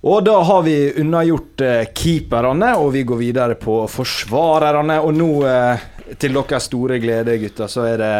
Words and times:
Og 0.00 0.22
da 0.24 0.38
har 0.48 0.62
vi 0.64 0.76
unnagjort 1.02 1.60
eh, 1.60 1.82
keeperne, 1.92 2.70
og 2.80 2.94
vi 2.94 3.02
går 3.04 3.18
videre 3.20 3.56
på 3.60 3.82
forsvarerne. 3.90 4.96
Og 5.04 5.12
nå, 5.12 5.28
eh, 5.44 6.14
til 6.20 6.38
deres 6.38 6.70
store 6.70 6.96
glede, 7.02 7.36
gutter, 7.42 7.68
så 7.68 7.84
er 7.90 8.00
det 8.00 8.14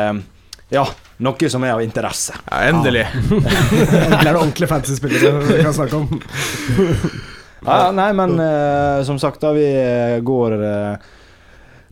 ja, 0.76 0.84
noe 1.24 1.50
som 1.50 1.64
er 1.64 1.74
av 1.74 1.82
interesse. 1.82 2.36
Ja, 2.44 2.60
endelig. 2.68 3.06
Endelig 3.16 4.20
er 4.20 4.28
det 4.28 4.36
ordentlige 4.36 4.70
fantasy-spillere 4.70 5.40
vi 5.48 5.62
kan 5.64 5.76
snakke 5.76 6.02
om. 6.02 6.20
Ja, 7.64 7.90
nei, 7.92 8.10
men 8.16 8.36
eh, 8.40 9.00
som 9.04 9.18
sagt, 9.20 9.40
da 9.42 9.50
vi 9.56 9.66
eh, 9.66 10.18
går 10.24 10.54
eh, 10.64 11.08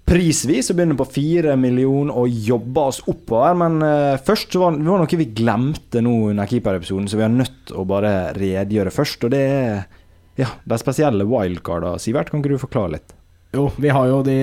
prisvis 0.08 0.70
og 0.72 0.78
begynner 0.78 0.98
på 0.98 1.06
fire 1.12 1.54
millioner 1.60 2.16
og 2.16 2.32
jobber 2.48 2.90
oss 2.92 3.00
oppover. 3.10 3.56
Men 3.60 3.78
uh, 3.84 4.20
først 4.24 4.54
så 4.54 4.62
var 4.62 4.76
det 4.78 4.88
var 4.88 5.02
noe 5.02 5.20
vi 5.20 5.28
glemte 5.36 6.02
nå 6.04 6.14
under 6.30 6.48
keeperepisoden, 6.48 7.08
så 7.10 7.20
vi 7.20 7.26
er 7.26 7.34
nødt 7.34 7.60
til 7.68 7.80
å 7.80 7.86
bare 7.88 8.14
redegjøre 8.38 8.94
først. 8.94 9.26
Og 9.28 9.34
det 9.34 9.44
er 9.44 9.86
ja, 10.38 10.50
de 10.64 10.80
spesielle 10.80 11.26
wildcarda. 11.28 11.96
Sivert, 12.02 12.32
kan 12.32 12.42
ikke 12.42 12.54
du 12.54 12.62
forklare 12.62 12.96
litt? 12.96 13.16
Jo, 13.56 13.68
vi 13.80 13.92
har 13.92 14.08
jo 14.10 14.22
de 14.26 14.38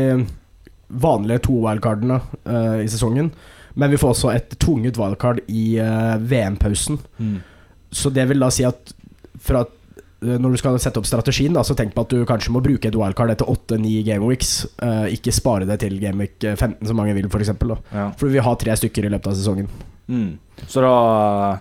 vanlige 0.87 1.45
to 1.47 1.57
wildcardene 1.63 2.19
uh, 2.21 2.77
i 2.83 2.89
sesongen. 2.91 3.31
Men 3.75 3.91
vi 3.91 3.99
får 3.99 4.13
også 4.13 4.31
et 4.31 4.53
tvunget 4.61 4.99
wildcard 4.99 5.41
i 5.51 5.65
uh, 5.83 6.15
VM-pausen. 6.21 7.01
Så 7.95 8.11
det 8.11 8.27
vil 8.29 8.43
da 8.43 8.47
si 8.51 8.63
at 8.67 8.93
fra 9.45 9.65
når 10.25 10.51
du 10.55 10.57
skal 10.57 10.77
sette 10.79 10.97
opp 11.01 11.05
strategien, 11.09 11.53
da, 11.53 11.61
så 11.63 11.75
tenk 11.77 11.93
på 11.95 12.01
at 12.05 12.09
du 12.13 12.25
kanskje 12.25 12.51
må 12.55 12.61
bruke 12.65 12.87
et 12.89 12.95
wildcard 12.97 13.31
etter 13.35 13.45
8-9 13.51 14.03
gameweeks. 14.07 14.53
Uh, 14.81 15.05
ikke 15.13 15.33
spare 15.35 15.65
det 15.69 15.79
til 15.83 15.97
gameweek 16.01 16.39
15, 16.55 16.85
som 16.89 16.97
mange 16.99 17.13
vil, 17.17 17.27
f.eks. 17.29 17.53
For, 17.59 17.77
Ja. 17.93 18.09
for 18.17 18.27
vi 18.33 18.39
har 18.43 18.55
tre 18.61 18.75
stykker 18.77 19.05
i 19.05 19.13
løpet 19.13 19.27
av 19.31 19.37
sesongen. 19.39 19.69
Mm. 20.09 20.37
Så 20.67 20.81
da 20.85 21.59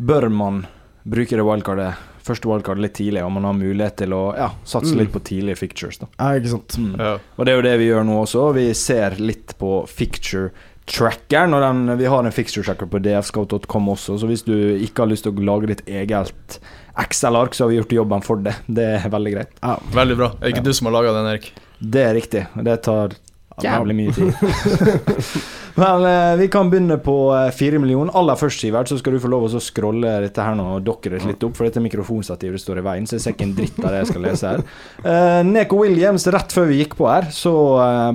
bør 0.00 0.28
man 0.32 0.62
bruke 1.04 1.36
det 1.36 1.44
wildcardet, 1.44 1.94
første 2.24 2.48
wildcardet 2.48 2.82
litt 2.84 2.94
tidlig, 2.98 3.22
og 3.24 3.32
man 3.32 3.44
har 3.48 3.56
mulighet 3.56 3.96
til 4.02 4.12
å 4.16 4.22
ja, 4.36 4.50
satse 4.64 4.92
Mm. 4.94 4.98
litt 5.02 5.12
på 5.12 5.22
tidlige 5.24 5.56
fictures. 5.58 5.98
Da. 5.98 6.06
Ja, 6.18 6.32
ikke 6.38 6.52
sant? 6.54 6.76
Mm. 6.78 6.98
Ja. 6.98 7.18
Og 7.38 7.44
det 7.46 7.52
er 7.52 7.56
jo 7.56 7.68
det 7.68 7.78
vi 7.80 7.88
gjør 7.90 8.04
nå 8.06 8.18
også. 8.24 8.52
Vi 8.54 8.72
ser 8.74 9.16
litt 9.18 9.56
på 9.58 9.86
ficture 9.88 10.50
trackeren. 10.86 11.54
Og 11.54 11.60
den, 11.62 11.98
vi 11.98 12.04
har 12.10 12.24
en 12.24 12.32
fixture 12.32 12.64
tracker 12.64 12.86
på 12.90 13.00
dfscout.com 13.02 13.88
også, 13.92 14.18
så 14.20 14.26
hvis 14.26 14.42
du 14.44 14.54
ikke 14.80 15.04
har 15.04 15.10
lyst 15.12 15.22
til 15.26 15.32
å 15.32 15.44
lage 15.44 15.66
ditt 15.70 15.84
eget 15.86 16.58
Excel-ark, 16.98 17.54
så 17.54 17.64
har 17.64 17.68
vi 17.72 17.76
gjort 17.80 17.92
jobben 17.92 18.22
for 18.26 18.36
det. 18.42 18.56
Det 18.66 18.86
er 18.98 19.08
veldig 19.12 19.32
greit. 19.36 19.50
Ja. 19.62 19.76
Veldig 19.94 20.16
bra. 20.18 20.30
Er 20.36 20.40
det 20.46 20.54
ikke 20.54 20.64
Ja. 20.64 20.68
du 20.70 20.72
som 20.74 20.86
har 20.90 20.96
laga 20.98 21.12
den, 21.16 21.26
Erik? 21.34 21.52
Det 21.80 22.02
er 22.04 22.14
riktig. 22.14 22.46
Det 22.64 22.82
tar 22.82 23.14
jævlig 23.60 23.94
mye 23.96 24.12
tid. 24.16 24.32
Men 25.80 26.04
eh, 26.04 26.36
vi 26.36 26.48
kan 26.52 26.70
begynne 26.70 26.96
på 27.00 27.14
eh, 27.36 27.50
fire 27.54 27.78
millioner. 27.80 28.12
Aller 28.16 28.36
først, 28.36 28.60
Sivert, 28.60 28.88
så 28.90 28.98
skal 28.98 29.14
du 29.16 29.20
få 29.22 29.30
lov 29.32 29.46
å 29.48 29.60
scrolle 29.62 30.16
dette 30.24 30.42
her 30.44 30.56
nå 30.58 30.66
og 30.78 30.84
dokke 30.86 31.12
det 31.12 31.22
litt 31.28 31.44
opp, 31.46 31.54
for 31.56 31.68
dette 31.68 31.80
mikrofonstativet 31.84 32.60
står 32.60 32.80
i 32.82 32.84
veien, 32.88 33.06
så 33.08 33.16
jeg 33.16 33.24
ser 33.24 33.36
ikke 33.36 33.46
en 33.48 33.54
dritt 33.56 33.78
av 33.84 33.92
det 33.94 34.00
jeg 34.02 34.10
skal 34.12 34.26
lese 34.28 34.54
her. 34.54 34.64
Eh, 35.10 35.42
Neko 35.46 35.78
Williams, 35.80 36.26
rett 36.32 36.52
før 36.52 36.66
vi 36.68 36.80
gikk 36.82 36.96
på 36.98 37.06
her, 37.08 37.30
så 37.32 37.52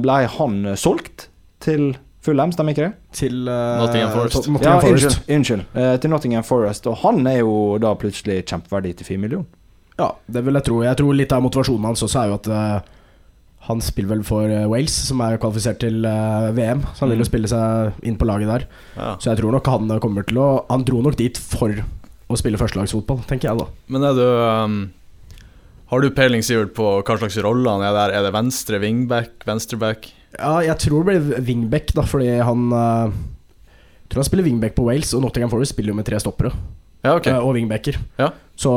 ble 0.03 0.17
han 0.35 0.59
solgt 0.77 1.29
til 1.63 1.95
Fulham, 2.25 2.51
stemmer 2.55 2.73
ikke 2.75 2.87
det? 2.87 2.93
Til 3.15 3.35
uh, 3.45 3.77
Nottingham 3.83 4.11
Forest. 4.15 4.35
Nottingham 4.49 4.65
ja, 4.65 4.79
Forest. 4.81 5.05
unnskyld. 5.05 5.35
unnskyld. 5.37 5.63
Eh, 5.83 5.93
til 6.03 6.09
Nottingham 6.13 6.43
Forest, 6.47 6.87
og 6.91 6.97
han 7.03 7.21
er 7.29 7.39
jo 7.43 7.53
da 7.83 7.93
plutselig 8.01 8.41
kjempeverdig 8.49 8.95
til 8.99 9.05
4 9.13 9.21
millioner. 9.21 9.45
Ja, 9.99 10.09
det 10.27 10.41
vil 10.43 10.57
jeg 10.59 10.65
tro. 10.67 10.81
Jeg 10.83 10.97
tror 10.99 11.15
litt 11.15 11.31
av 11.31 11.43
motivasjonen 11.45 11.85
hans 11.87 12.03
også 12.03 12.19
er 12.25 12.31
jo 12.33 12.37
at 12.41 12.49
uh, 12.51 12.95
han 13.69 13.79
spiller 13.81 14.11
vel 14.17 14.23
for 14.27 14.49
Wales, 14.69 14.93
som 15.07 15.21
er 15.25 15.37
kvalifisert 15.41 15.79
til 15.81 16.03
VM. 16.03 16.83
Så 16.93 17.05
han 17.05 17.09
vil 17.13 17.21
jo 17.23 17.25
Mm. 17.25 17.29
spille 17.31 17.49
seg 17.49 18.03
inn 18.05 18.17
på 18.21 18.27
laget 18.29 18.51
der. 18.51 18.65
Ja. 18.97 19.15
Så 19.17 19.31
jeg 19.31 19.39
tror 19.39 19.55
nok 19.55 19.65
han 19.71 19.87
kommer 20.03 20.21
til 20.27 20.37
å 20.37 20.65
Han 20.69 20.83
dro 20.85 20.99
nok 21.01 21.15
dit 21.17 21.37
for 21.37 21.73
å 22.29 22.37
spille 22.37 22.57
førstelagsfotball, 22.61 23.23
tenker 23.25 23.49
jeg 23.49 23.57
da. 23.63 23.65
Men 23.89 24.03
er 24.05 24.13
du 24.13 24.21
um, 24.27 24.77
Har 25.89 26.01
du 26.01 26.09
peiling, 26.11 26.41
Sivert, 26.45 26.73
på 26.77 26.85
hva 27.05 27.17
slags 27.17 27.37
rolle 27.45 27.69
han 27.69 27.81
er 27.85 27.93
der? 27.93 28.13
Er 28.19 28.23
det 28.27 28.33
venstre 28.33 28.79
wingback, 28.81 29.33
venstreback? 29.45 30.11
Ja, 30.39 30.55
jeg 30.65 30.77
tror 30.83 31.03
det 31.03 31.19
blir 31.19 31.43
wingback, 31.47 31.93
da, 31.95 32.03
fordi 32.07 32.29
han 32.43 32.65
uh, 32.73 33.11
Jeg 34.05 34.09
tror 34.11 34.21
han 34.23 34.29
spiller 34.29 34.43
wingback 34.47 34.75
på 34.75 34.85
Wales, 34.87 35.13
og 35.15 35.21
Nottingham 35.23 35.51
Forest 35.53 35.75
spiller 35.75 35.93
jo 35.93 35.99
med 35.99 36.05
tre 36.07 36.19
stoppere 36.19 36.51
Ja, 37.05 37.15
okay. 37.15 37.33
uh, 37.33 37.43
og 37.45 37.55
wingbacker. 37.55 37.99
Ja. 38.19 38.31
Så 38.57 38.71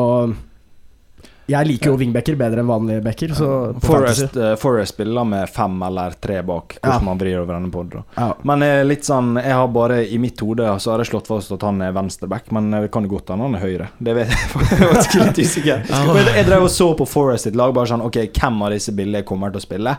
jeg 1.49 1.65
liker 1.65 1.89
jo 1.89 1.97
wingbacker 1.97 2.37
bedre 2.37 2.61
enn 2.61 2.69
vanlige 2.69 3.01
backer. 3.01 3.31
Så 3.33 3.47
Forest, 3.81 4.35
uh, 4.37 4.51
Forest 4.61 4.93
spiller 4.93 5.25
med 5.25 5.49
fem 5.49 5.79
eller 5.87 6.13
tre 6.21 6.43
bak, 6.45 6.75
hvordan 6.77 6.99
Ja. 7.01 7.07
man 7.07 7.19
vrir 7.23 7.39
over 7.41 7.55
denne 7.57 7.71
podden. 7.73 8.05
ja. 8.19 8.27
Men 8.45 8.65
litt 8.87 9.07
sånn 9.09 9.31
Jeg 9.41 9.57
har 9.57 9.69
bare 9.73 10.03
i 10.07 10.19
mitt 10.21 10.39
hode 10.45 10.67
Så 10.79 10.91
har 10.93 10.99
jeg 11.01 11.09
slått 11.09 11.27
fast 11.31 11.53
at 11.57 11.63
han 11.65 11.81
er 11.81 11.93
venstreback, 11.97 12.51
men 12.53 12.71
det 12.71 12.91
kan 12.93 13.03
jo 13.09 13.15
godt 13.17 13.33
hende 13.33 13.49
han 13.49 13.55
er 13.57 13.65
høyre. 13.65 13.89
Det 13.99 14.15
vet 14.15 14.29
jeg. 14.29 14.39
jeg 14.61 14.79
faktisk 14.93 15.15
litt 15.23 15.39
usikker. 15.41 15.83
Jeg, 15.89 16.29
jeg 16.37 16.47
drev 16.51 16.69
og 16.69 16.71
så 16.71 16.91
på 17.01 17.09
Forest 17.09 17.49
sitt 17.49 17.57
lag, 17.57 17.73
bare 17.73 17.89
sånn 17.95 18.05
Ok, 18.05 18.21
hvem 18.29 18.63
av 18.69 18.77
disse 18.77 18.93
billige 18.93 19.25
kommer 19.25 19.51
til 19.51 19.63
å 19.63 19.65
spille? 19.65 19.97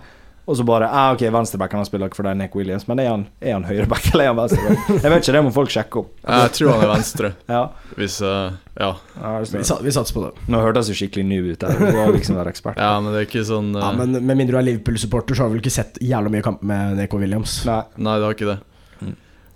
Og 0.50 0.58
så 0.58 0.66
bare 0.66 0.88
ah, 0.90 1.12
Ok, 1.14 1.22
venstrebacken 1.30 1.78
han 1.78 1.86
spiller 1.86 2.10
ikke 2.10 2.18
for 2.18 2.26
deg, 2.30 2.38
Nick 2.40 2.56
Williams, 2.58 2.88
men 2.90 3.02
er 3.04 3.12
han, 3.12 3.26
er 3.38 3.54
han 3.60 3.68
høyreback 3.70 4.08
eller 4.14 4.26
er 4.26 4.32
han 4.32 4.40
venstreback? 4.40 4.88
Jeg 4.96 5.14
vet 5.14 5.22
ikke, 5.22 5.36
det 5.36 5.44
må 5.46 5.52
folk 5.54 5.74
sjekke 5.74 6.02
opp. 6.02 6.10
Jeg 6.26 6.54
tror 6.58 6.72
han 6.74 6.86
er 6.88 6.92
venstre, 6.96 7.32
Ja. 7.56 7.62
hvis 8.00 8.18
uh, 8.26 8.56
Ja. 8.80 8.90
Ja, 9.20 9.34
Vi, 9.44 9.62
vi 9.86 9.94
satser 9.94 10.16
på 10.16 10.24
det. 10.26 10.32
Nå 10.50 10.62
hørtes 10.64 10.90
jeg 10.90 10.98
skikkelig 11.04 11.26
ny 11.30 11.40
ut 11.52 11.62
der. 11.62 11.76
Du 11.78 11.86
var 12.00 12.14
liksom 12.16 12.40
være 12.40 12.54
ekspert. 12.56 12.80
ja, 12.86 12.96
men 13.04 13.14
det 13.14 13.22
er 13.22 13.28
ikke 13.30 13.46
sånn 13.46 13.70
uh, 13.76 13.84
Ja, 13.84 13.92
men 14.00 14.18
Med 14.18 14.40
mindre 14.40 14.58
du 14.58 14.62
er 14.64 14.68
Liverpool-supporter, 14.72 15.38
så 15.38 15.46
har 15.46 15.52
du 15.52 15.58
vel 15.58 15.64
ikke 15.64 15.76
sett 15.76 16.02
jævla 16.02 16.34
mye 16.34 16.46
kamp 16.46 16.66
med 16.66 16.98
Nico 16.98 17.22
Williams. 17.22 17.60
Nei. 17.70 17.84
Nei, 18.02 18.18
det 18.18 18.30
har 18.30 18.38
ikke 18.40 18.50
det. 18.56 18.58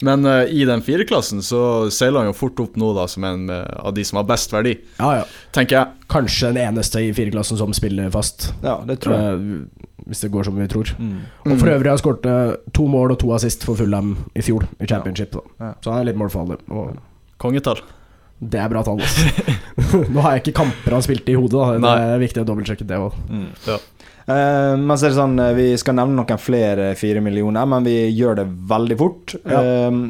Men 0.03 0.25
uh, 0.27 0.41
i 0.51 0.65
den 0.67 0.81
fireklassen 0.83 1.39
så 1.45 1.61
seiler 1.93 2.19
han 2.23 2.29
jo 2.31 2.35
fort 2.35 2.59
opp 2.59 2.75
nå 2.79 2.89
da 2.97 3.05
som 3.07 3.23
en 3.27 3.45
uh, 3.47 3.61
av 3.87 3.93
de 3.95 4.03
som 4.07 4.19
har 4.19 4.27
best 4.27 4.51
verdi, 4.51 4.73
Ja, 4.99 5.13
ja. 5.21 5.23
tenker 5.55 5.77
jeg. 5.79 6.07
Kanskje 6.11 6.51
den 6.51 6.59
eneste 6.67 6.99
i 7.05 7.13
fireklassen 7.15 7.57
som 7.61 7.71
spiller 7.77 8.11
fast, 8.13 8.49
Ja, 8.65 8.81
det 8.87 8.99
tror 9.05 9.15
jeg. 9.15 9.39
eh, 9.39 9.89
hvis 10.03 10.19
det 10.25 10.31
går 10.33 10.43
som 10.49 10.57
vi 10.59 10.67
tror. 10.67 10.91
Mm. 10.99 11.15
Og 11.47 11.53
for 11.61 11.71
øvrig 11.71 11.87
har 11.87 11.95
han 11.95 12.01
skåret 12.03 12.59
to 12.75 12.87
mål 12.91 13.13
og 13.15 13.19
to 13.23 13.31
assist 13.37 13.63
for 13.63 13.79
Fulham 13.79 14.17
i 14.35 14.43
fjor, 14.43 14.65
i 14.83 14.89
championship. 14.91 15.37
Ja. 15.63 15.71
Så 15.79 15.93
han 15.95 16.01
er 16.03 16.09
litt 16.11 16.19
målfarlig. 16.19 16.57
Og 16.75 16.97
Kongetall. 17.39 17.79
det 18.43 18.59
er 18.59 18.67
bra 18.73 18.81
tall. 18.83 18.99
Altså. 18.99 19.55
Nå 20.13 20.19
har 20.25 20.35
jeg 20.35 20.43
ikke 20.43 20.57
kamper 20.59 20.97
han 20.97 21.05
spilte 21.05 21.31
i 21.31 21.37
hodet, 21.39 21.55
da. 21.55 21.71
Det 21.77 21.83
Nei. 21.87 21.95
er 22.17 22.19
viktig 22.27 22.43
å 22.43 22.47
dobbeltsjekke 22.51 22.87
det 22.89 22.99
òg. 22.99 23.15
Mm. 23.31 23.47
Ja. 23.69 23.77
Eh, 24.25 24.73
men 24.79 24.95
så 24.95 25.07
er 25.07 25.11
det 25.11 25.17
sånn 25.17 25.39
eh, 25.43 25.55
Vi 25.57 25.67
skal 25.79 25.97
nevne 25.97 26.21
noen 26.21 26.39
flere 26.39 26.93
fire 26.99 27.23
millioner, 27.23 27.67
men 27.69 27.87
vi 27.87 27.97
gjør 28.15 28.39
det 28.41 28.49
veldig 28.71 28.99
fort. 28.99 29.35
Ja. 29.43 29.63
Uh, 29.91 30.03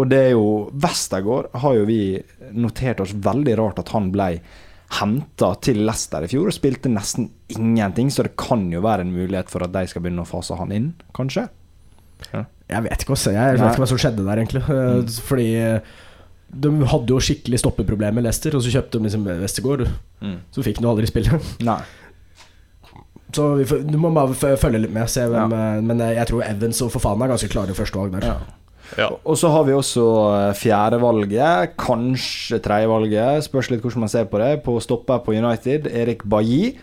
og 0.00 0.08
det 0.08 0.20
er 0.24 0.30
jo 0.32 0.46
Westergård 0.82 1.50
har 1.60 1.74
jo 1.76 1.82
vi 1.84 2.02
notert 2.56 3.02
oss 3.04 3.12
veldig 3.12 3.56
rart 3.60 3.82
at 3.82 3.92
han 3.92 4.08
ble 4.14 4.30
henta 5.02 5.50
til 5.64 5.82
Leicester 5.84 6.24
i 6.24 6.30
fjor 6.32 6.48
og 6.48 6.56
spilte 6.56 6.90
nesten 6.92 7.28
ingenting, 7.52 8.08
så 8.12 8.24
det 8.24 8.32
kan 8.40 8.64
jo 8.72 8.80
være 8.84 9.04
en 9.04 9.12
mulighet 9.12 9.52
for 9.52 9.64
at 9.64 9.72
de 9.72 9.84
skal 9.88 10.04
begynne 10.04 10.24
å 10.24 10.28
fase 10.28 10.56
han 10.56 10.72
inn, 10.72 10.88
kanskje? 11.16 11.44
Jeg 12.32 12.86
vet 12.88 13.04
ikke, 13.04 13.14
også, 13.16 13.34
jeg 13.36 13.58
vet 13.58 13.66
ikke 13.68 13.84
hva 13.84 13.90
som 13.92 14.00
skjedde 14.00 14.24
der, 14.24 14.40
egentlig. 14.40 14.64
Mm. 14.64 15.08
Fordi 15.28 15.48
de 16.64 16.72
hadde 16.92 17.12
jo 17.12 17.22
skikkelig 17.24 17.60
stoppeproblemer 17.60 18.20
med 18.20 18.28
Leicester, 18.28 18.56
og 18.56 18.64
så 18.64 18.72
kjøpte 18.72 18.96
de 18.96 19.08
liksom 19.08 19.28
Westergård. 19.44 19.86
Så 20.56 20.64
fikk 20.64 20.80
han 20.80 20.88
jo 20.88 20.92
aldri 20.92 21.08
spille. 21.12 21.40
Nei. 21.68 21.80
Så 23.32 23.54
vi 23.58 23.64
får, 23.68 23.84
du 23.88 23.98
må 24.00 24.10
bare 24.14 24.56
følge 24.60 24.82
litt 24.82 24.92
med, 24.92 25.08
se 25.10 25.24
hvem 25.28 25.52
Ja. 25.54 25.76
eh, 25.76 25.80
Men 25.82 26.00
eh, 26.00 26.16
jeg 26.18 26.28
tror 26.28 26.44
Evans 26.46 26.82
og 26.84 26.92
Fofana 26.92 27.24
er 27.24 27.34
ganske 27.34 27.48
klare 27.52 27.74
første 27.76 27.98
valg 27.98 28.12
der. 28.12 28.26
Ja. 28.28 28.36
Ja. 28.98 29.08
Og 29.24 29.38
så 29.40 29.48
har 29.48 29.64
vi 29.64 29.72
også 29.72 30.04
eh, 30.36 30.54
fjerdevalget, 30.58 31.76
kanskje 31.80 32.60
tredjevalget, 32.60 33.44
spørs 33.46 33.70
litt 33.72 33.80
hvordan 33.80 34.04
man 34.04 34.12
ser 34.12 34.26
på 34.28 34.40
det, 34.42 34.62
på 34.66 34.76
stopper 34.84 35.22
på 35.24 35.32
United, 35.32 35.88
Erik 35.88 36.24
Bailly. 36.28 36.74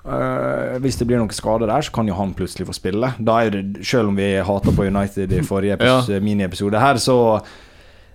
Uh, 0.00 0.78
hvis 0.80 0.96
det 0.96 1.04
blir 1.04 1.18
noen 1.20 1.28
skade 1.28 1.66
der, 1.68 1.84
så 1.84 1.92
kan 1.92 2.08
jo 2.08 2.14
han 2.16 2.30
plutselig 2.32 2.64
få 2.70 2.72
spille. 2.72 3.10
Da 3.20 3.34
er 3.44 3.50
det, 3.52 3.84
Selv 3.84 4.08
om 4.08 4.16
vi 4.16 4.30
hater 4.40 4.72
på 4.72 4.86
United 4.88 5.34
i 5.36 5.42
forrige 5.44 5.76
ja. 5.76 5.98
miniepisode 6.24 6.80
her, 6.80 6.96
så 6.96 7.16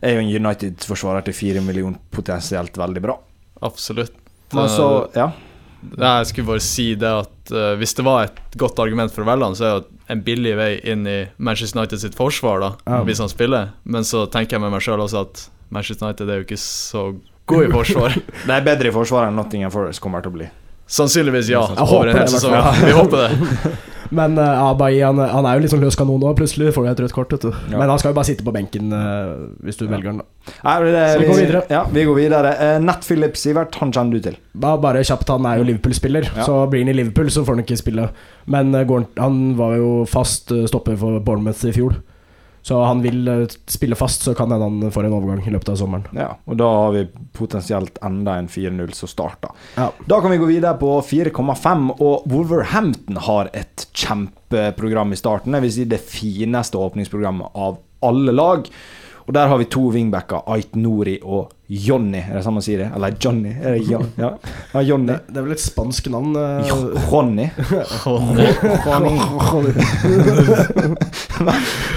er 0.02 0.16
jo 0.16 0.24
en 0.24 0.32
United-forsvarer 0.34 1.28
til 1.28 1.38
fire 1.38 1.62
millioner 1.62 2.02
potensielt 2.10 2.74
veldig 2.82 3.04
bra. 3.06 3.20
Absolutt. 3.62 4.18
Men 4.54 4.66
så, 4.70 4.88
ja. 5.14 5.30
Jeg 5.96 6.28
skulle 6.32 6.48
bare 6.50 6.64
si 6.64 6.88
det 7.00 7.12
at 7.22 7.52
uh, 7.54 7.74
hvis 7.80 7.94
det 7.98 8.06
var 8.08 8.28
et 8.30 8.40
godt 8.58 8.80
argument 8.82 9.14
for 9.14 9.26
å 9.26 9.30
velge 9.30 9.50
han, 9.50 9.58
så 9.58 9.66
er 9.68 9.80
det 9.84 10.12
en 10.16 10.22
billig 10.26 10.56
vei 10.58 10.72
inn 10.92 11.06
i 11.10 11.18
Manchester 11.38 11.80
United 11.82 12.02
sitt 12.02 12.18
forsvar, 12.18 12.60
da, 12.64 12.72
Ja. 12.90 13.02
hvis 13.06 13.22
han 13.22 13.30
spiller. 13.32 13.72
Men 13.84 14.06
så 14.08 14.26
tenker 14.32 14.58
jeg 14.58 14.66
med 14.66 14.74
meg 14.74 14.84
sjøl 14.86 15.02
også 15.06 15.24
at 15.26 15.48
Manchester 15.74 16.08
United 16.10 16.30
er 16.30 16.42
jo 16.42 16.48
ikke 16.48 16.62
så 16.62 17.08
god 17.50 17.66
i 17.68 17.72
forsvar. 17.74 18.16
Det 18.48 18.54
er 18.58 18.66
bedre 18.66 18.90
i 18.92 18.96
forsvaret 18.96 19.32
enn 19.32 19.38
Nottingham 19.40 19.74
Forest 19.74 20.02
kommer 20.04 20.26
til 20.26 20.34
å 20.34 20.38
bli. 20.40 20.50
Sannsynligvis 20.86 21.50
ja, 21.50 21.64
Jeg 21.74 21.90
håper 21.90 22.12
det. 22.14 22.80
Vi 22.86 22.94
håper 22.94 23.24
det. 23.26 23.76
Men 24.16 24.38
uh, 24.40 24.70
Abayi 24.70 25.02
han, 25.04 25.20
han 25.20 25.48
er 25.48 25.58
jo 25.58 25.66
litt 25.66 25.74
sånn 25.74 25.84
løs 25.84 25.98
kanon 26.00 26.22
nå. 26.24 26.32
Plutselig 26.38 26.74
får 26.76 26.88
du 26.88 26.92
et 26.94 27.04
rødt 27.06 27.16
kort. 27.18 27.36
Vet 27.36 27.48
du. 27.48 27.52
Ja. 27.74 27.80
Men 27.82 27.92
han 27.92 28.02
skal 28.02 28.14
jo 28.14 28.18
bare 28.20 28.30
sitte 28.30 28.46
på 28.48 28.54
benken 28.56 28.94
eh, 28.96 29.36
hvis 29.66 29.80
du 29.80 29.86
velger 29.90 30.14
han. 30.14 30.24
da 30.24 30.56
Nei, 30.66 30.76
det, 30.94 31.04
Så 31.12 31.20
vi 31.20 31.30
går 31.30 31.40
videre. 31.42 31.62
Ja, 31.74 31.84
vi 31.92 32.08
går 32.08 32.20
videre. 32.20 32.56
Uh, 32.62 32.78
Nat 32.84 33.06
Phillips, 33.08 33.44
Sivert, 33.46 33.76
han 33.82 33.94
kjenner 33.96 34.18
du 34.18 34.28
til. 34.30 34.40
Bare, 34.56 34.80
bare 34.82 35.04
kjapt, 35.06 35.30
han 35.34 35.46
er 35.50 35.60
jo 35.60 35.68
Liverpool-spiller, 35.68 36.30
Ja. 36.36 36.48
så 36.48 36.62
blir 36.72 36.86
han 36.86 36.94
i 36.94 36.98
Liverpool, 36.98 37.32
så 37.34 37.44
får 37.46 37.58
han 37.58 37.66
ikke 37.66 37.80
spille. 37.82 38.10
Men 38.46 38.74
eh, 38.76 38.98
han, 39.20 39.40
var 39.58 39.78
jo 39.80 39.92
fast 40.10 40.52
eh, 40.56 40.66
stopper 40.70 40.98
for 41.00 41.20
Bournemouth 41.20 41.66
i 41.68 41.74
fjor. 41.76 41.98
Så 42.66 42.80
han 42.84 43.02
vil 43.02 43.28
eh, 43.30 43.44
spille 43.70 43.96
fast, 43.96 44.24
så 44.26 44.34
kan 44.34 44.50
hende 44.50 44.66
han 44.66 44.92
får 44.94 45.06
en 45.06 45.14
overgang 45.14 45.44
i 45.46 45.52
løpet 45.54 45.70
av 45.70 45.76
sommeren. 45.78 46.08
Ja, 46.18 46.32
og 46.50 46.58
da 46.58 46.70
har 46.74 46.96
vi 46.96 47.04
potensielt 47.38 48.00
enda 48.06 48.40
en 48.40 48.48
4-0 48.50 48.96
som 48.98 49.12
starter. 49.12 49.54
Ja. 49.76 49.92
Da 50.10 50.18
kan 50.22 50.34
vi 50.34 50.40
gå 50.42 50.50
videre 50.50 50.74
på 50.82 50.96
4,5, 51.06 51.92
og 52.00 52.26
Wolverhampton 52.32 53.22
har 53.28 53.52
et 53.54 53.86
kjempeprogram 53.94 55.14
i 55.14 55.20
starten. 55.22 55.54
Jeg 55.54 55.68
vil 55.68 55.76
si 55.78 55.86
det 55.94 56.02
fineste 56.10 56.82
åpningsprogrammet 56.82 57.54
av 57.54 57.78
alle 58.10 58.34
lag. 58.34 58.66
Og 59.28 59.34
der 59.34 59.48
har 59.50 59.58
vi 59.58 59.66
to 59.66 59.82
wingbacker, 59.90 60.44
Ait 60.54 60.76
Nori 60.78 61.16
og 61.24 61.50
Jonny. 61.68 62.20
Er 62.22 62.36
det 62.38 62.44
sånn 62.46 62.54
man 62.60 62.62
sier 62.66 62.78
det? 62.84 62.92
Eller 62.94 63.16
Johnny? 63.18 63.50
Er 63.58 63.74
det 63.74 63.88
Jon? 63.90 64.06
Ja, 64.22 64.30
ja 64.76 64.84
Jonny. 64.86 65.08
Det, 65.10 65.16
det 65.34 65.40
er 65.42 65.48
vel 65.48 65.56
et 65.56 65.64
spansk 65.64 66.10
navn? 66.14 66.36
eh, 66.38 66.70
Jonny. 67.10 67.48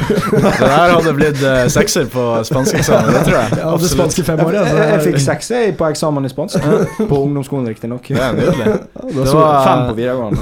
Det 0.08 0.64
der 0.64 0.92
hadde 0.94 1.12
blitt 1.16 1.40
uh, 1.44 1.66
sekser 1.72 2.08
på 2.12 2.25
spanskeksamen, 2.48 3.12
det 3.14 3.22
tror 3.28 3.38
jeg. 3.42 3.58
Ja, 3.60 3.72
det 3.84 3.90
spanske 3.92 4.25
femåret. 4.26 4.60
Altså. 4.62 4.76
Jeg, 4.80 4.90
jeg 4.94 5.04
fikk 5.08 5.20
sekser 5.25 5.72
på 5.78 5.88
eksamen 5.92 6.25
i 6.28 6.32
spansk. 6.32 6.69
På 7.08 7.20
ungdomsskolen, 7.26 7.69
riktignok. 7.69 8.08
Det 8.08 8.22
er 8.25 8.36
nydelig. 8.38 8.66
Da 8.94 9.08
Det 9.08 9.32
var- 9.34 9.64
Fem 9.69 9.86
på 9.90 9.96
videregående. 9.98 10.40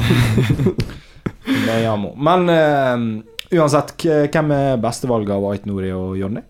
Det 1.46 1.78
er. 1.82 2.06
Men 2.30 2.50
uh, 2.50 3.58
uansett, 3.58 3.96
hvem 4.06 4.50
er 4.54 4.76
bestevalget 4.82 5.34
av 5.36 5.50
Ait 5.52 5.66
Nori 5.66 5.90
og 5.94 6.14
Jonny? 6.20 6.42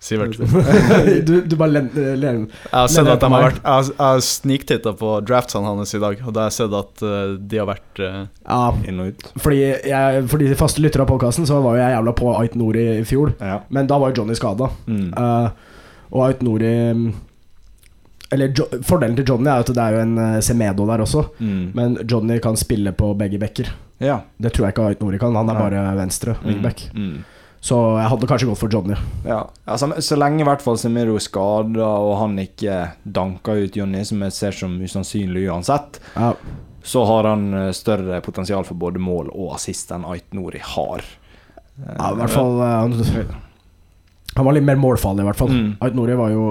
Sivert. 0.00 0.38
du, 1.28 1.32
du 1.44 1.56
bare 1.60 1.74
len- 1.74 1.90
len, 2.16 2.38
Jeg 2.48 2.72
har 2.72 2.86
sett 2.88 3.08
at 3.12 3.20
de 3.20 3.28
har 3.28 3.42
vært 3.44 3.58
Jeg 3.60 3.68
har, 3.68 3.88
jeg 4.16 4.22
sniktitta 4.24 4.94
på 4.96 5.10
draftsene 5.28 5.74
hans 5.74 5.92
i 5.92 6.00
dag, 6.00 6.22
og 6.24 6.32
da 6.32 6.46
har 6.46 6.48
jeg 6.48 6.56
sett 6.56 6.76
at 6.78 7.02
eh, 7.04 7.34
de 7.52 7.58
har 7.60 7.68
vært 7.68 8.00
uh, 8.00 8.22
Ja, 8.46 8.60
Inn 8.88 9.02
og 9.04 9.10
ut. 9.12 9.26
fordi, 9.44 9.58
jeg, 9.90 10.22
fordi 10.32 10.48
de 10.48 10.56
faste 10.56 10.80
lyttere 10.80 11.04
av 11.04 11.10
podkasten, 11.12 11.44
så 11.48 11.58
var 11.60 11.76
jo 11.76 11.82
jeg 11.82 11.92
jævla 11.98 12.14
på 12.16 12.30
Ait 12.38 12.56
Nori 12.56 12.86
i 12.94 13.04
fjor. 13.04 13.34
Ja. 13.44 13.58
Men 13.68 13.90
da 13.90 13.98
var 14.00 14.14
jo 14.14 14.22
Johnny 14.22 14.38
skada. 14.40 14.70
Mm. 14.88 15.10
Uh, 15.12 15.50
og 16.16 16.24
Ait 16.30 16.40
Nori 16.42 16.70
Eller 18.32 18.54
jo, 18.56 18.66
fordelen 18.86 19.18
til 19.18 19.26
Johnny 19.28 19.50
er 19.50 19.60
jo 19.60 19.66
at 19.66 19.72
det 19.74 19.82
er 19.84 19.96
jo 19.98 20.00
en 20.06 20.16
eh, 20.22 20.38
Semedo 20.46 20.86
der 20.88 21.02
også. 21.04 21.26
Mm. 21.42 21.62
Men 21.74 21.98
Johnny 22.08 22.38
kan 22.42 22.56
spille 22.58 22.92
på 22.96 23.12
begge 23.18 23.40
bekker. 23.42 23.68
Ja. 24.00 24.20
Det 24.40 24.52
tror 24.54 24.68
jeg 24.68 24.76
ikke 24.78 24.88
Ait 24.94 25.04
Nori 25.04 25.18
kan. 25.20 25.34
Han 25.36 25.50
er 25.50 25.58
bare 25.60 25.84
venstre 25.98 26.36
wingback. 26.44 26.86
Mm. 26.94 27.20
Så 27.60 27.76
jeg 28.00 28.08
hadde 28.08 28.26
kanskje 28.30 28.46
gått 28.48 28.58
for 28.62 28.72
Johnny. 28.72 28.94
Ja. 29.26 29.42
Altså, 29.68 29.90
så 30.00 30.16
lenge 30.16 30.40
i 30.40 30.46
hvert 30.48 30.62
fall 30.64 30.78
Semiro 30.80 31.18
er 31.18 31.24
skada, 31.24 31.84
og 32.00 32.14
han 32.22 32.38
ikke 32.40 32.78
danker 33.04 33.66
ut 33.66 33.76
Jonny, 33.76 34.00
som 34.08 34.22
jeg 34.24 34.32
ser 34.32 34.56
som 34.56 34.78
usannsynlig 34.80 35.42
uansett, 35.52 36.00
Ja, 36.16 36.32
så 36.82 37.02
har 37.04 37.26
han 37.28 37.42
eh, 37.52 37.66
større 37.76 38.22
potensial 38.24 38.64
for 38.64 38.80
både 38.80 38.96
mål 39.04 39.28
og 39.34 39.50
assist 39.58 39.90
enn 39.92 40.06
Ait 40.08 40.32
Nori 40.32 40.62
har. 40.64 41.04
Ja 41.80 42.08
i 42.14 42.16
hvert 42.16 42.32
fall 42.32 42.56
eh, 42.64 42.76
han, 42.80 42.94
han 44.38 44.46
var 44.48 44.56
litt 44.56 44.64
mer 44.64 44.80
målfarlig, 44.80 45.20
i 45.26 45.28
hvert 45.28 45.40
fall. 45.42 45.52
Mm. 45.52 45.68
Ait 45.84 45.98
Nori 46.00 46.16
var 46.16 46.32
jo 46.32 46.46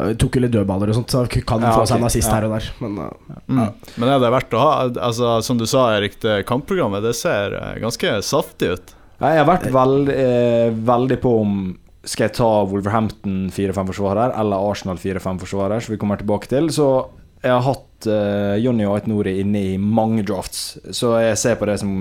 eh, 0.00 0.10
Tok 0.18 0.34
jo 0.34 0.42
litt 0.42 0.56
dødballer 0.56 0.90
og 0.90 0.98
sånt, 0.98 1.14
så 1.14 1.22
kan 1.46 1.62
Ja, 1.62 1.70
få 1.78 1.86
seg 1.86 2.02
en 2.02 2.08
assist 2.10 2.26
Ja. 2.26 2.34
her 2.40 2.48
og 2.48 2.56
der. 2.56 2.66
Men 2.82 2.98
ja. 3.04 3.08
mm. 3.46 3.62
Ja. 3.62 3.68
Men 3.94 4.10
er 4.16 4.24
det 4.26 4.34
verdt 4.34 4.58
å 4.58 4.64
ha? 4.66 4.74
Altså, 5.06 5.36
Som 5.46 5.62
du 5.62 5.66
sa, 5.70 5.86
Erik, 5.94 6.18
det 6.26 6.40
kampprogrammet 6.50 7.06
det 7.06 7.14
ser 7.14 7.54
ganske 7.78 8.16
saftig 8.26 8.74
ut. 8.74 8.94
Jeg 9.20 9.40
har 9.40 9.48
vært 9.48 9.66
veld, 9.72 10.10
eh, 10.10 10.70
veldig 10.74 11.18
på 11.22 11.34
om 11.40 11.58
skal 12.04 12.26
jeg 12.26 12.36
ta 12.36 12.48
Wolverhampton 12.68 13.48
4-5-forsvarer 13.54 14.34
eller 14.40 14.70
Arsenal 14.70 14.98
4-5-forsvarer, 15.00 15.80
som 15.80 15.94
vi 15.94 16.00
kommer 16.00 16.20
tilbake 16.20 16.50
til. 16.50 16.68
Så 16.74 16.88
jeg 17.40 17.52
har 17.52 17.62
hatt 17.64 18.08
eh, 18.10 18.56
Jonny 18.60 18.84
og 18.84 18.98
Ait 18.98 19.06
Nori 19.08 19.38
inne 19.40 19.62
i 19.72 19.76
mange 19.78 20.24
drafts, 20.26 20.78
så 20.92 21.14
jeg 21.22 21.38
ser 21.40 21.56
på 21.60 21.68
det 21.70 21.78
som 21.80 21.94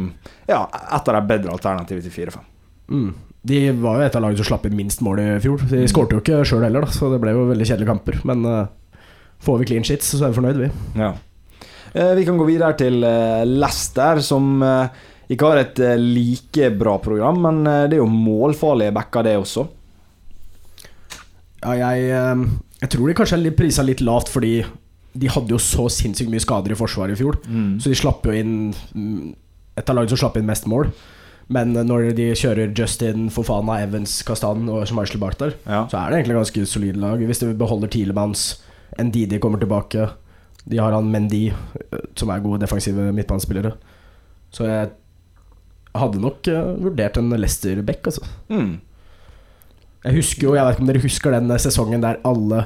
ja, 0.50 0.65
et 0.68 1.07
av 1.07 1.15
de 1.15 1.24
bedre 1.30 1.54
alternativene 1.56 2.04
til 2.04 2.18
4-5. 2.31 2.50
mm. 2.89 3.13
De 3.44 3.57
var 3.75 3.98
jo 4.00 4.06
et 4.06 4.13
av 4.15 4.21
lagene 4.24 4.39
som 4.39 4.48
slapp 4.54 4.69
inn 4.69 4.77
minst 4.77 5.01
mål 5.04 5.19
i 5.19 5.24
fjor. 5.44 5.65
De 5.68 5.81
skårte 5.92 6.15
jo 6.15 6.21
ikke 6.21 6.45
sjøl 6.48 6.63
heller, 6.63 6.86
da, 6.86 6.94
så 6.95 7.10
det 7.12 7.18
ble 7.19 7.33
jo 7.36 7.42
veldig 7.50 7.65
kjedelige 7.68 7.89
kamper. 7.89 8.21
Men 8.30 8.45
uh, 8.48 8.69
får 9.44 9.57
vi 9.60 9.68
clean 9.68 9.83
shits, 9.83 10.13
så 10.13 10.24
er 10.24 10.31
vi 10.31 10.38
fornøyd, 10.38 10.62
vi. 10.62 10.69
Ja. 10.95 11.10
Eh, 11.94 12.13
vi 12.15 12.24
kan 12.25 12.39
gå 12.39 12.48
videre 12.48 12.74
til 12.80 13.04
uh, 13.04 13.44
Leicester, 13.45 14.21
som 14.25 14.63
eh, 14.65 15.04
ikke 15.31 15.47
har 15.47 15.61
et 15.61 15.79
eh, 15.79 15.95
like 15.99 16.69
bra 16.79 16.97
program, 16.99 17.39
men 17.45 17.61
eh, 17.67 17.85
det 17.87 17.97
er 17.97 18.03
jo 18.03 18.09
målfarlige 18.11 18.93
backer, 18.95 19.23
det 19.23 19.37
også. 19.39 19.67
Ja, 21.63 21.73
jeg, 21.79 22.09
eh, 22.11 22.45
jeg 22.83 22.91
tror 22.91 23.07
de 23.09 23.15
kanskje 23.17 23.39
er 23.39 23.55
prisa 23.55 23.85
litt 23.87 24.03
lavt, 24.03 24.31
fordi 24.33 24.57
de 25.13 25.29
hadde 25.29 25.53
jo 25.53 25.59
så 25.61 25.85
sinnssykt 25.93 26.31
mye 26.33 26.41
skader 26.43 26.73
i 26.73 26.77
forsvaret 26.77 27.13
i 27.15 27.19
fjor. 27.21 27.37
Så 27.79 27.91
de 27.91 27.97
slapp 27.99 28.25
jo 28.25 28.33
inn 28.33 28.71
mm, 28.97 29.35
Et 29.77 29.89
av 29.89 29.95
lagene 29.97 30.09
som 30.13 30.19
slapp 30.21 30.35
inn 30.37 30.45
mest 30.45 30.65
mål. 30.69 30.89
Men 31.53 31.71
når 31.73 32.11
de 32.17 32.27
kjører 32.37 32.73
Justin, 32.77 33.27
Fofana, 33.33 33.79
Evans, 33.81 34.19
Kastan 34.25 34.67
og 34.69 34.83
Schmeichel 34.89 35.17
bak 35.21 35.37
der, 35.39 35.55
Ja. 35.65 35.83
så 35.89 35.97
er 35.97 36.09
det 36.13 36.19
egentlig 36.19 36.37
ganske 36.37 36.65
solid 36.69 36.97
lag. 37.01 37.17
Hvis 37.25 37.41
de 37.41 37.49
beholder 37.57 37.89
Tielemanns, 37.89 38.61
Ndidi 39.01 39.39
kommer 39.41 39.57
tilbake, 39.61 40.09
de 40.69 40.77
har 40.77 40.93
han 40.93 41.09
Mendy, 41.11 41.51
som 42.15 42.29
er 42.29 42.39
gode 42.45 42.61
defensive 42.61 43.09
midtbanespillere. 43.13 43.73
Så 44.53 44.65
jeg 44.69 44.91
hadde 45.97 46.21
nok 46.23 46.49
eh, 46.51 46.71
vurdert 46.83 47.19
en 47.19 47.33
Leicester-back, 47.33 48.09
altså. 48.09 48.25
Mm. 48.49 48.79
Jeg 50.03 50.17
husker 50.17 50.49
jo, 50.49 50.55
jeg 50.57 50.65
vet 50.65 50.75
ikke 50.75 50.83
om 50.83 50.89
dere 50.91 51.03
husker 51.03 51.35
den 51.35 51.59
sesongen 51.63 52.03
der 52.03 52.19
alle 52.27 52.65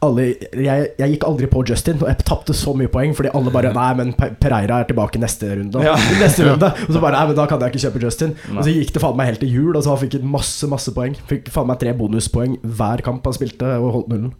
alle, 0.00 0.22
jeg, 0.56 0.86
jeg 0.96 1.12
gikk 1.12 1.24
aldri 1.28 1.48
på 1.52 1.62
Justin, 1.68 1.98
og 2.00 2.08
jeg 2.08 2.24
tapte 2.24 2.54
så 2.56 2.72
mye 2.76 2.88
poeng 2.92 3.12
fordi 3.16 3.32
alle 3.36 3.52
bare 3.52 3.72
Nei, 3.76 3.88
men 3.98 4.12
Pereira 4.16 4.78
er 4.80 4.88
tilbake 4.88 5.20
neste 5.20 5.50
runde. 5.52 5.82
Ja. 5.84 5.92
Neste 6.20 6.46
runde 6.48 6.70
Og 6.86 6.94
så 6.94 7.02
bare 7.02 7.18
Nei, 7.18 7.26
men 7.28 7.36
da 7.36 7.44
kan 7.50 7.60
jeg 7.60 7.74
ikke 7.74 7.82
kjøpe 7.84 8.02
Justin. 8.06 8.32
Nei. 8.48 8.56
Og 8.56 8.64
så 8.64 8.72
gikk 8.72 8.94
det 8.94 9.02
faen 9.04 9.18
meg 9.18 9.28
helt 9.28 9.44
til 9.44 9.52
jul, 9.52 9.76
og 9.76 9.84
så 9.84 9.98
fikk 10.00 10.16
han 10.16 10.32
masse 10.32 10.70
masse 10.72 10.94
poeng. 10.96 11.18
Fikk 11.28 11.52
faen 11.52 11.68
meg 11.68 11.82
tre 11.82 11.92
bonuspoeng 11.98 12.56
hver 12.64 13.04
kamp 13.04 13.28
han 13.28 13.36
spilte, 13.36 13.74
og 13.76 13.92
holdt 13.98 14.12
nullen. 14.14 14.32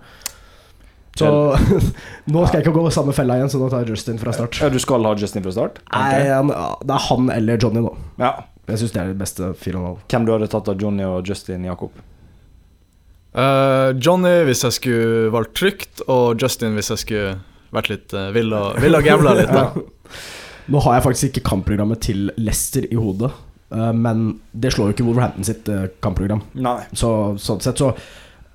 Så 1.21 1.31
nå 2.33 2.45
skal 2.47 2.59
jeg 2.59 2.67
ikke 2.67 2.77
gå 2.77 2.93
samme 2.95 3.15
fella 3.17 3.37
igjen, 3.39 3.51
så 3.53 3.61
nå 3.61 3.69
tar 3.73 3.85
jeg 3.85 3.95
Justin 3.95 4.21
fra 4.21 4.35
start. 4.37 4.61
Ja, 4.63 4.71
du 4.73 4.81
skal 4.83 5.05
ha 5.07 5.17
Justin 5.19 5.45
fra 5.45 5.55
start? 5.55 5.83
Nei, 5.93 6.23
han, 6.31 6.53
det 6.53 6.97
er 6.97 7.05
han 7.11 7.35
eller 7.35 7.61
Johnny 7.61 7.85
nå. 7.85 7.93
Ja. 8.21 8.39
Jeg 8.71 8.85
syns 8.85 8.95
det 8.95 9.01
er 9.03 9.11
det 9.11 9.19
beste 9.19 9.51
4,5. 9.59 9.99
Hvem 10.11 10.27
du 10.27 10.33
hadde 10.35 10.49
tatt 10.53 10.69
av 10.71 10.81
Johnny 10.81 11.07
og 11.07 11.27
Justin, 11.27 11.67
Jakob? 11.67 11.97
Uh, 13.31 13.95
Johnny 14.03 14.33
hvis 14.49 14.65
jeg 14.67 14.77
skulle 14.79 15.31
valgt 15.35 15.55
trygt, 15.59 16.03
og 16.11 16.41
Justin 16.41 16.75
hvis 16.79 16.91
jeg 16.95 17.03
skulle 17.05 17.37
vært 17.75 17.91
litt 17.93 18.15
uh, 18.17 18.31
vill 18.35 18.51
og, 18.57 18.81
vill 18.83 18.99
og 18.99 19.07
gambla 19.07 19.37
litt. 19.39 19.53
ja. 19.59 19.69
Nå 20.71 20.83
har 20.87 20.99
jeg 20.99 21.07
faktisk 21.07 21.31
ikke 21.31 21.47
kampprogrammet 21.51 22.03
til 22.07 22.29
Leicester 22.39 22.87
i 22.87 22.99
hodet, 22.99 23.31
uh, 23.75 23.91
men 23.95 24.41
det 24.51 24.75
slår 24.75 24.91
jo 24.91 24.99
ikke 24.99 25.07
Wolverhampton 25.09 25.47
sitt 25.47 25.71
kampprogram. 26.03 26.43
Nei. 26.59 26.81
Så 26.95 27.13
sånn 27.43 27.63
sett 27.65 27.83
så 27.83 27.95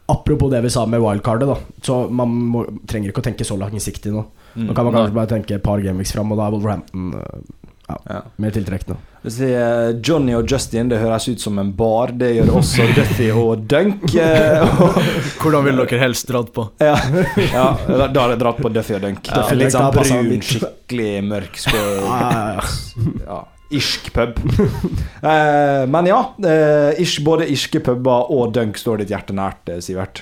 Apropos 0.08 0.52
det 0.52 0.62
vi 0.62 0.70
sa 0.70 0.86
med 0.86 1.02
wildcardet, 1.02 1.48
da. 1.50 1.58
Så 1.82 2.04
man 2.14 2.30
må, 2.30 2.66
trenger 2.88 3.10
ikke 3.10 3.24
å 3.24 3.26
tenke 3.32 3.46
så 3.48 3.58
langsiktig 3.58 4.12
nå. 4.14 4.26
Mm. 4.56 4.68
Nå 4.70 4.76
kan 4.78 4.86
man 4.86 4.94
kanskje 5.00 5.16
bare 5.18 5.32
tenke 5.34 5.56
et 5.58 5.64
par 5.66 5.82
gameweeks 5.82 6.14
fram, 6.14 6.30
og 6.32 6.38
da 6.40 6.46
er 6.48 6.54
Wolverhampton 6.54 7.08
ja, 7.88 7.98
Ja. 8.10 8.20
mer 8.42 8.54
tiltrekkende. 8.54 8.96
Er 9.26 9.98
Johnny 10.06 10.34
og 10.38 10.46
Justin, 10.50 10.90
det 10.90 11.00
høres 11.02 11.26
ut 11.30 11.42
som 11.42 11.58
en 11.62 11.72
bar. 11.78 12.14
Det 12.18 12.32
gjør 12.36 12.52
også 12.62 12.86
Duffy 12.98 13.32
og 13.34 13.66
Dunk. 13.70 14.14
eh, 14.14 14.78
Hvordan 15.42 15.66
vil 15.66 15.82
dere 15.82 16.00
helst 16.04 16.30
dratt 16.30 16.54
på? 16.54 16.68
ja, 16.82 16.94
ja, 17.42 17.66
da 17.90 18.08
da 18.08 18.28
hadde 18.28 18.36
jeg 18.38 18.42
dratt 18.46 18.62
på 18.62 18.70
Duffy 18.78 18.96
og 19.00 19.02
Dunk. 19.08 19.30
Ja, 19.34 19.44
litt 19.58 19.74
sånn 19.74 19.90
brun, 19.94 20.32
skikkelig 20.52 21.12
mørk 21.34 21.58
skål. 21.66 22.00
Ja, 22.06 22.30
ja, 22.30 22.56
ja. 22.62 23.22
Ja, 23.26 23.42
irsk 23.70 24.14
pub. 24.14 24.40
Eh, 25.26 25.84
men 25.90 26.06
ja, 26.06 26.20
eh, 26.46 27.00
ish, 27.02 27.18
både 27.26 27.48
irske 27.50 27.80
puber 27.82 28.28
og 28.30 28.52
Dunk 28.54 28.78
står 28.78 29.02
ditt 29.02 29.10
hjerte 29.10 29.34
nært, 29.34 29.64
eh, 29.74 29.80
Sivert. 29.82 30.22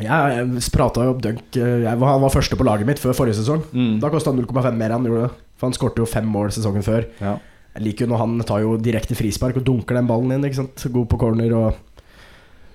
Jeg, 0.00 0.08
jeg 0.08 0.62
prata 0.72 1.04
jo 1.04 1.12
om 1.12 1.20
Dunk 1.20 1.58
eh, 1.58 1.82
jeg 1.84 2.00
var, 2.00 2.14
Han 2.14 2.22
var 2.22 2.32
første 2.32 2.56
på 2.56 2.64
laget 2.64 2.88
mitt 2.88 3.02
før 3.02 3.16
forrige 3.16 3.36
sesong. 3.40 3.60
Mm. 3.72 3.98
Da 4.00 4.08
kosta 4.12 4.32
han 4.32 4.40
0,5 4.40 4.78
mer 4.78 4.88
enn 4.88 4.96
han 5.02 5.10
gjorde. 5.10 5.28
For 5.58 5.68
han 5.68 5.76
skårte 5.76 6.00
jo 6.00 6.08
fem 6.08 6.28
mål 6.32 6.52
sesongen 6.54 6.86
før. 6.86 7.04
Ja. 7.20 7.34
Jeg 7.76 7.84
liker 7.84 8.06
jo 8.06 8.14
når 8.14 8.22
han 8.22 8.40
tar 8.48 8.64
jo 8.64 8.72
direkte 8.80 9.18
frispark 9.18 9.60
og 9.60 9.68
dunker 9.68 9.98
den 9.98 10.08
ballen 10.08 10.32
inn. 10.38 10.48
Ikke 10.48 10.62
sant? 10.62 10.88
God 10.94 11.10
på 11.12 11.20
corner 11.20 11.52
og 11.58 11.84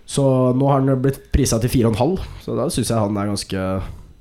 Så 0.05 0.23
nå 0.53 0.69
har 0.69 0.83
han 0.83 1.01
blitt 1.01 1.31
prisa 1.33 1.57
til 1.63 1.71
4,5, 1.71 2.17
så 2.43 2.57
da 2.59 2.67
syns 2.69 2.91
jeg 2.91 2.99
han 2.99 3.17
er 3.17 3.29
ganske 3.31 3.67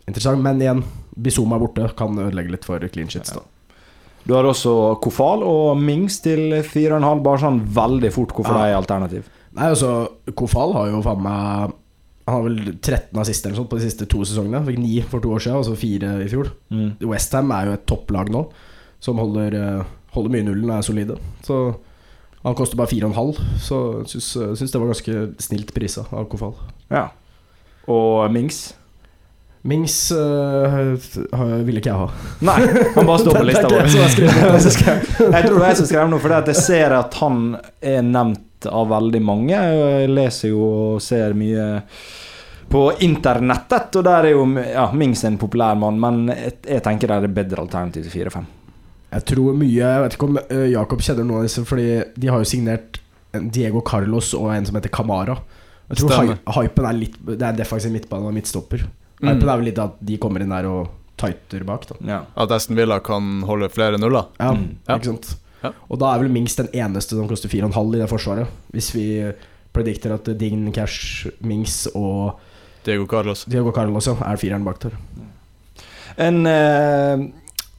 interessant. 0.07 0.41
Men 0.41 0.63
igjen, 0.63 0.85
Bizuma 1.13 1.59
borte 1.61 1.91
kan 1.99 2.17
ødelegge 2.17 2.55
litt 2.55 2.65
for 2.65 2.81
clean 2.95 3.11
shits. 3.13 3.35
da 3.37 3.43
Du 4.27 4.35
har 4.37 4.47
også 4.47 4.73
Kofal 5.03 5.43
og 5.43 5.77
Mings 5.83 6.21
til 6.23 6.53
4,5, 6.63 7.23
bare 7.25 7.41
sånn 7.43 7.61
veldig 7.75 8.11
fort 8.15 8.35
hvorfor 8.37 8.55
Ja. 8.55 8.65
det 8.65 8.73
er 8.73 8.81
alternativ. 8.81 9.25
Nei, 9.55 9.69
altså, 9.69 10.09
Kofal 10.39 10.73
har 10.77 10.87
jo 10.93 11.03
faen 11.03 11.23
meg 11.23 11.73
Han 12.25 12.35
har 12.37 12.43
vel 12.45 12.77
13 12.81 13.19
assist 13.19 13.45
eller 13.47 13.57
sånt 13.59 13.69
på 13.69 13.79
de 13.81 13.83
siste 13.91 14.07
to 14.09 14.19
sesongene. 14.23 14.61
Fikk 14.65 14.79
ni 14.79 15.01
for 15.03 15.19
to 15.21 15.33
år 15.35 15.41
siden, 15.43 15.57
og 15.59 15.65
så 15.67 15.75
fire 15.77 16.23
i 16.23 16.29
fjor. 16.31 16.53
Mm. 16.71 16.93
Westham 17.11 17.51
er 17.51 17.67
jo 17.67 17.73
et 17.73 17.85
topplag 17.85 18.31
nå, 18.31 18.45
som 19.01 19.19
holder, 19.19 19.53
eh, 19.59 19.83
holder 20.15 20.31
mye 20.31 20.45
nullen 20.47 20.71
og 20.71 20.77
er 20.79 20.83
solide. 20.87 21.17
Så 21.43 21.75
han 22.45 22.55
koster 22.55 22.77
bare 22.77 22.87
4,5, 22.87 23.35
så 23.59 24.07
syns, 24.07 24.37
syns 24.57 24.71
det 24.71 24.81
var 24.81 24.93
ganske 24.93 25.35
snilt 25.43 25.75
prisa 25.75 26.07
av 26.13 26.29
Kofal. 26.31 26.55
Ja. 26.93 27.09
Og 27.89 28.31
Mings? 28.31 28.75
Mings 29.63 29.97
øh, 30.11 30.97
ville 31.63 31.79
ikke 31.79 31.93
jeg 31.93 31.99
ha. 32.01 32.07
Nei, 32.43 32.57
han 32.97 33.07
bare 33.07 33.19
står 33.23 33.37
på 33.37 33.45
lista 33.51 33.69
vår. 33.71 33.91
jeg 33.95 35.45
tror 35.47 35.59
det 35.59 35.61
er 35.61 35.69
jeg 35.69 35.79
som 35.79 35.91
skrev 35.91 36.09
noe, 36.11 36.23
for 36.23 36.35
jeg 36.35 36.59
ser 36.59 36.95
at 36.97 37.19
han 37.23 37.45
er 37.79 38.03
nevnt 38.07 38.67
av 38.67 38.91
veldig 38.91 39.21
mange. 39.23 39.55
Jeg 39.55 40.11
leser 40.11 40.51
jo 40.51 40.65
og 40.67 41.05
ser 41.05 41.37
mye 41.39 41.69
på 42.73 42.83
internettet, 43.05 44.01
og 44.01 44.07
der 44.07 44.31
er 44.31 44.35
jo 44.35 44.47
ja, 44.65 44.89
Mings 44.97 45.23
en 45.29 45.39
populær 45.39 45.79
mann, 45.79 46.01
men 46.01 46.33
jeg, 46.33 46.57
jeg 46.67 46.83
tenker 46.83 47.11
det 47.11 47.19
er 47.21 47.29
et 47.29 47.37
bedre 47.37 47.63
alternativ 47.63 48.07
til 48.09 48.27
4-5. 48.27 48.51
Jeg 49.13 49.27
tror 49.29 49.57
mye 49.61 49.77
Jeg 49.77 50.03
vet 50.03 50.15
ikke 50.17 50.29
om 50.31 50.39
øh, 50.41 50.69
Jakob 50.73 51.03
kjenner 51.05 51.27
noen 51.29 51.43
av 51.43 51.45
disse, 51.45 51.63
Fordi 51.69 51.89
de 52.17 52.31
har 52.33 52.41
jo 52.41 52.49
signert 52.49 52.97
Diego 53.53 53.83
Carlos 53.85 54.31
og 54.39 54.51
en 54.55 54.65
som 54.69 54.79
heter 54.79 54.93
Camara. 54.93 55.37
Jeg 55.91 56.01
tror 56.01 56.31
hy 56.33 56.37
hypen 56.57 56.89
er 56.89 56.97
litt 56.97 57.19
Det 57.27 57.45
er 57.45 57.59
defensiv 57.59 57.93
midtbane 57.93 58.29
og 58.29 58.35
midtstopper. 58.37 58.87
Mm. 59.23 59.29
Hypen 59.31 59.49
er 59.49 59.61
vel 59.61 59.69
litt 59.71 59.79
at 59.79 59.97
de 60.03 60.19
kommer 60.19 60.43
inn 60.43 60.51
der 60.53 60.67
og 60.67 60.91
tighter 61.23 61.63
bak, 61.65 61.87
da. 61.87 61.97
Ja. 62.09 62.21
At 62.43 62.51
Aston 62.51 62.77
Villa 62.77 62.99
kan 63.05 63.43
holde 63.47 63.69
flere 63.71 63.99
nuller. 64.03 64.27
Ja, 64.41 64.53
Mm. 64.53 64.77
Ikke 64.89 65.13
sant? 65.13 65.37
Ja. 65.63 65.71
Og 65.89 65.99
da 66.03 66.11
er 66.11 66.19
vel 66.25 66.33
Mings 66.35 66.57
den 66.59 66.69
eneste 66.75 67.15
som 67.15 67.29
koster 67.31 67.49
4,5 67.49 67.95
i 67.95 68.01
det 68.01 68.09
forsvaret. 68.11 68.49
Hvis 68.75 68.91
vi 68.97 69.05
predikter 69.73 70.15
at 70.17 70.27
Dign, 70.39 70.73
Cash, 70.75 71.29
Mings 71.41 71.87
og 71.95 72.41
Diego 72.85 73.07
Carlos. 73.07 73.45
Diego 73.47 73.71
Carlos 73.71 74.09
ja, 74.11 74.17
er 74.27 74.41
fireren 74.41 74.65
bak 74.67 74.81
der. 74.83 74.97
En, 76.19 76.43
eh, 76.47 77.23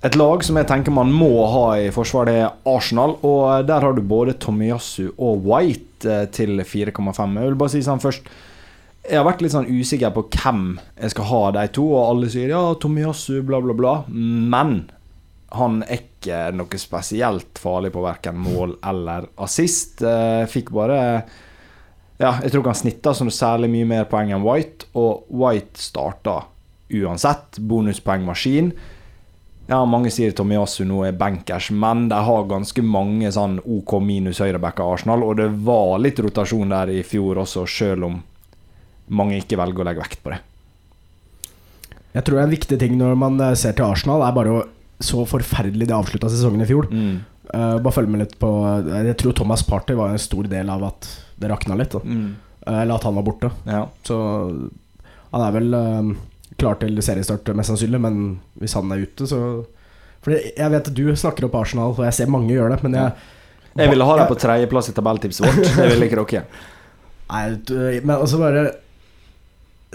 et 0.03 0.15
lag 0.15 0.43
som 0.43 0.57
jeg 0.57 0.67
tenker 0.67 0.95
man 0.95 1.12
må 1.12 1.45
ha 1.51 1.65
i 1.83 1.91
forsvar, 1.91 2.25
det 2.25 2.38
er 2.39 2.55
Arsenal. 2.65 3.17
Og 3.21 3.67
der 3.67 3.83
har 3.83 3.93
du 3.93 4.01
både 4.01 4.33
Tomiyasu 4.39 5.12
og 5.17 5.43
White 5.45 6.07
eh, 6.09 6.25
til 6.31 6.63
4,5. 6.63 7.38
Jeg 7.38 7.51
vil 7.51 7.59
bare 7.59 7.75
si 7.75 7.83
sånn 7.83 8.01
først 8.03 8.31
Jeg 9.03 9.19
har 9.19 9.25
vært 9.27 9.41
litt 9.43 9.51
sånn 9.51 9.67
usikker 9.67 10.13
på 10.15 10.22
hvem 10.31 10.77
jeg 10.95 11.12
skal 11.12 11.27
ha 11.27 11.39
de 11.57 11.63
to, 11.75 11.83
og 11.91 12.05
alle 12.07 12.29
sier 12.31 12.53
ja, 12.53 12.62
Tomiyasu, 12.79 13.41
bla, 13.43 13.60
bla, 13.60 13.75
bla. 13.75 13.95
Men 14.07 14.86
han 15.53 15.81
er 15.83 16.05
ikke 16.05 16.45
noe 16.55 16.79
spesielt 16.79 17.60
farlig 17.60 17.91
på 17.93 18.03
verken 18.05 18.39
mål 18.39 18.77
eller 18.79 19.27
assist. 19.43 20.05
Fikk 20.50 20.72
bare 20.75 21.01
Ja, 22.22 22.38
jeg 22.39 22.53
tror 22.53 22.62
ikke 22.62 22.72
han 22.72 22.79
snitta 22.79 23.12
sånn 23.17 23.33
særlig 23.33 23.74
mye 23.74 23.89
mer 23.89 24.07
poeng 24.07 24.31
enn 24.31 24.45
White, 24.45 24.88
og 24.95 25.27
White 25.36 25.83
starta 25.83 26.39
uansett. 26.93 27.60
Bonuspoengmaskin. 27.60 28.72
Ja, 29.67 29.83
mange 29.83 30.12
sier 30.15 30.31
Tomiyasu 30.36 30.86
nå 30.88 31.03
er 31.10 31.17
bankers, 31.19 31.74
men 31.75 32.07
de 32.12 32.24
har 32.24 32.48
ganske 32.48 32.83
mange 32.88 33.36
sånn 33.36 33.60
OK 33.60 33.98
minus 34.00 34.39
høyrebacker 34.43 34.95
Arsenal, 34.95 35.27
og 35.27 35.41
det 35.43 35.51
var 35.67 35.98
litt 36.00 36.24
rotasjon 36.24 36.72
der 36.72 36.91
i 36.95 37.01
fjor 37.03 37.43
også, 37.43 37.67
sjøl 37.67 38.07
om 38.07 38.22
mange 39.07 39.39
ikke 39.41 39.60
velger 39.60 39.83
å 39.83 39.88
legge 39.88 40.03
vekt 40.03 40.24
på 40.24 40.33
det. 40.33 40.39
Jeg 42.13 42.27
tror 42.27 42.43
en 42.43 42.53
viktig 42.53 42.77
ting 42.81 42.95
når 43.00 43.15
man 43.17 43.39
eh, 43.41 43.55
ser 43.57 43.75
til 43.77 43.88
Arsenal, 43.88 44.24
er 44.25 44.36
bare 44.36 44.63
så 45.03 45.25
forferdelig 45.27 45.89
de 45.89 45.95
avslutta 45.98 46.29
sesongen 46.31 46.63
i 46.63 46.69
fjor. 46.69 46.88
Mm. 46.91 47.22
Uh, 47.53 47.75
bare 47.83 47.91
følg 47.91 48.10
med 48.10 48.22
litt 48.24 48.38
på 48.39 48.50
eh, 48.65 49.01
Jeg 49.10 49.17
tror 49.19 49.33
Thomas 49.36 49.65
Party 49.67 49.98
var 49.98 50.13
en 50.13 50.22
stor 50.22 50.48
del 50.50 50.69
av 50.72 50.86
at 50.88 51.10
det 51.41 51.50
rakna 51.51 51.75
litt. 51.79 51.95
Mm. 52.00 52.36
Uh, 52.63 52.77
eller 52.83 52.95
at 52.95 53.07
han 53.10 53.17
var 53.17 53.25
borte. 53.27 53.50
Ja. 53.67 53.83
Så 54.07 54.17
han 55.33 55.43
er 55.43 55.55
vel 55.57 55.75
uh, 55.75 56.13
klar 56.62 56.77
til 56.81 57.01
seriestart, 57.03 57.51
mest 57.57 57.74
sannsynlig, 57.74 58.01
men 58.01 58.22
hvis 58.62 58.77
han 58.77 58.93
er 58.93 59.03
ute, 59.03 59.27
så 59.29 59.39
Fordi 60.24 60.38
jeg 60.55 60.72
vet 60.72 60.88
at 60.88 60.95
du 60.95 61.15
snakker 61.19 61.50
opp 61.50 61.57
Arsenal, 61.60 61.98
og 61.98 62.05
jeg 62.05 62.15
ser 62.15 62.31
mange 62.31 62.53
gjøre 62.53 62.75
det, 62.75 62.83
men 62.86 63.00
jeg 63.01 63.12
Jeg 63.74 63.89
ville 63.89 64.05
ha 64.05 64.17
dem 64.19 64.29
på 64.29 64.38
tredjeplass 64.38 64.91
i 64.91 64.93
tabelltipset 64.93 65.48
vårt. 65.48 65.75
Det 65.75 65.89
ville 65.89 66.05
ikke 66.05 66.22
dere. 66.22 66.45
Nei, 67.33 68.00
men 68.05 68.15
altså 68.19 68.38
bare 68.38 68.67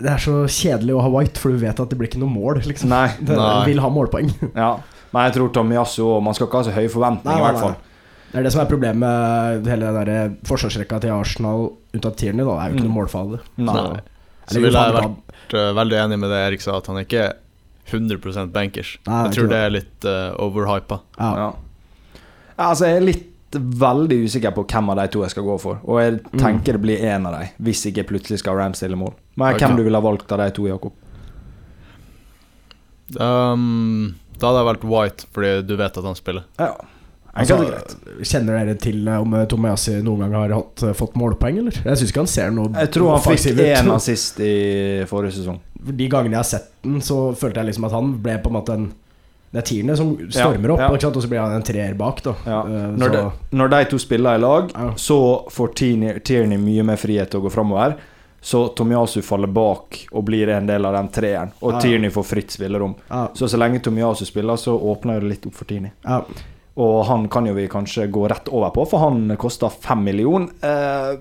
Det 0.02 0.10
er 0.12 0.22
så 0.22 0.34
kjedelig 0.46 0.94
å 0.94 1.02
ha 1.04 1.08
White, 1.14 1.40
for 1.42 1.50
du 1.54 1.58
vet 1.62 1.80
at 1.82 1.90
det 1.90 1.98
blir 1.98 2.08
ikke 2.10 2.20
noe 2.22 2.30
mål. 2.32 2.60
Liksom. 2.66 2.88
Nei. 2.92 3.08
Det, 3.26 3.36
Nei. 3.36 3.64
vil 3.70 3.80
ha 3.84 3.90
målpoeng. 3.92 4.30
Ja. 4.54 4.76
Men 5.12 5.24
jeg 5.24 5.38
tror 5.38 5.48
Tomiyasu 5.56 6.02
og 6.04 6.18
Man 6.22 6.34
skal 6.36 6.46
ikke 6.50 6.58
ha 6.60 6.64
så 6.66 6.72
høye 6.76 6.90
forventninger, 6.92 7.38
i 7.40 7.44
hvert 7.46 7.62
fall. 7.62 7.76
Det 8.28 8.36
er 8.36 8.44
det 8.44 8.50
som 8.52 8.60
er 8.60 8.68
problemet 8.68 9.00
med 9.00 9.68
hele 9.72 9.88
den 9.88 10.08
der 10.10 10.32
forsvarsrekka 10.44 10.98
til 11.00 11.14
Arsenal 11.14 11.62
unntatt 11.96 12.18
Tierney. 12.20 12.44
Det 12.44 12.52
er 12.52 12.68
jo 12.68 12.74
ikke 12.76 12.84
Mm. 12.84 12.88
noe 12.90 12.96
målfall. 12.98 13.30
Nei. 13.56 13.74
Nei. 13.78 14.02
Så 14.52 14.60
ville 14.60 14.82
jeg 14.84 14.96
vært 14.98 15.54
uh, 15.56 15.70
veldig 15.78 15.96
enig 16.02 16.18
med 16.20 16.28
det 16.34 16.42
Erik 16.50 16.60
sa, 16.64 16.76
at 16.76 16.86
han 16.92 17.00
ikke 17.00 17.22
er 17.24 17.32
100 17.88 18.52
bankers. 18.52 18.98
Nei, 19.08 19.22
jeg 19.24 19.32
tror 19.38 19.48
det. 19.48 19.62
er 19.64 19.72
litt 19.78 20.04
uh, 20.04 20.36
overhypa. 20.44 21.00
Ja. 21.16 21.30
Ja. 21.40 21.48
Altså, 22.58 22.84
jeg 22.90 22.96
er 23.00 23.06
litt 23.08 23.24
veldig 23.56 24.18
usikker 24.26 24.52
på 24.56 24.64
hvem 24.68 24.90
av 24.92 25.00
de 25.00 25.06
to 25.12 25.22
jeg 25.24 25.32
skal 25.32 25.46
gå 25.46 25.56
for. 25.62 25.80
Og 25.88 26.00
jeg 26.02 26.18
tenker 26.36 26.76
det 26.76 26.82
blir 26.84 27.04
én 27.04 27.26
av 27.28 27.38
dem, 27.38 27.54
hvis 27.64 27.86
ikke 27.88 28.06
plutselig 28.10 28.42
skal 28.42 28.58
Rams 28.58 28.80
stille 28.82 28.98
mål. 28.98 29.14
Men 29.38 29.54
okay. 29.54 29.66
hvem 29.66 29.78
du 29.78 29.86
ville 29.86 30.02
valgt 30.04 30.32
av 30.34 30.42
de 30.42 30.50
to, 30.56 30.68
Jakob? 30.68 30.92
Um, 33.16 34.14
da 34.36 34.50
hadde 34.50 34.60
jeg 34.60 34.68
valgt 34.68 34.86
White, 34.88 35.28
fordi 35.32 35.52
du 35.64 35.74
vet 35.80 36.00
at 36.00 36.08
han 36.10 36.18
spiller. 36.18 36.44
Ja. 36.60 36.74
Altså, 37.38 37.58
kjenner 38.26 38.56
dere 38.58 38.74
til 38.80 39.06
eh, 39.06 39.20
om 39.22 39.34
Tomiasi 39.50 39.98
noen 40.02 40.24
gang 40.24 40.34
har 40.34 40.54
hatt, 40.56 40.82
eh, 40.82 40.94
fått 40.96 41.14
målpoeng, 41.20 41.60
eller? 41.62 41.76
Jeg 41.84 42.00
syns 42.00 42.10
ikke 42.10 42.24
han 42.24 42.30
ser 42.32 42.54
noe 42.56 42.72
Jeg 42.72 42.90
tror 42.96 43.12
han 43.14 43.22
fikk 43.22 43.60
én 43.62 43.90
assist 43.94 44.40
i 44.42 44.54
forrige 45.10 45.36
sesong. 45.38 45.60
De 45.78 46.08
gangene 46.10 46.34
jeg 46.34 46.40
har 46.40 46.48
sett 46.48 46.72
den, 46.82 46.98
så 47.04 47.28
følte 47.38 47.62
jeg 47.62 47.70
liksom 47.70 47.86
at 47.86 47.94
han 47.94 48.16
ble 48.24 48.38
på 48.42 48.50
en 48.50 48.58
måte 48.58 48.74
en 48.74 48.88
Det 49.50 49.58
er 49.62 49.66
tierne 49.70 49.96
som 49.96 50.10
stormer 50.28 50.70
opp, 50.74 50.80
ja. 50.80 50.88
sant? 51.00 51.16
og 51.16 51.22
så 51.24 51.28
blir 51.30 51.40
han 51.40 51.54
en 51.56 51.62
treer 51.64 51.94
bak. 51.96 52.20
Ja. 52.44 52.60
Eh, 52.66 52.90
Når, 53.00 53.10
de, 53.14 53.22
når 53.56 53.68
de 53.72 53.84
to 53.90 53.98
spiller 53.98 54.34
i 54.36 54.38
lag, 54.42 54.70
Ja. 54.74 54.90
så 54.96 55.48
får 55.50 55.68
Tierney- 55.74 56.58
mye 56.60 56.84
mer 56.84 56.96
frihet 56.96 57.30
til 57.30 57.40
å 57.40 57.44
gå 57.46 57.50
framover. 57.52 57.96
Så 58.40 58.68
Tomiasu 58.76 59.22
faller 59.22 59.48
bak 59.50 60.06
og 60.12 60.24
blir 60.24 60.48
en 60.48 60.66
del 60.66 60.84
av 60.86 60.92
den 60.94 61.08
treeren. 61.08 61.50
Og 61.62 61.72
Ja. 61.72 61.80
Tierney 61.80 62.10
får 62.10 62.24
fritt 62.24 62.50
spillerom. 62.50 62.94
ja, 63.10 63.28
Så 63.34 63.48
så 63.48 63.56
lenge 63.58 63.80
Tomiasu 63.82 64.24
spiller, 64.26 64.54
så 64.56 64.78
åpner 64.78 65.20
det 65.20 65.28
litt 65.28 65.46
opp 65.46 65.54
for 65.54 65.64
Tierney. 65.64 65.90
ja. 66.04 66.22
Og 66.76 67.06
han 67.06 67.28
kan 67.28 67.44
jo 67.44 67.54
vi 67.54 67.66
kanskje 67.66 68.08
gå 68.08 68.28
rett 68.30 68.48
over 68.52 68.70
på, 68.70 68.84
for 68.88 68.98
han 69.00 69.36
kosta 69.36 69.68
fem 69.68 70.04
millioner. 70.04 70.48
Eh, 70.62 71.16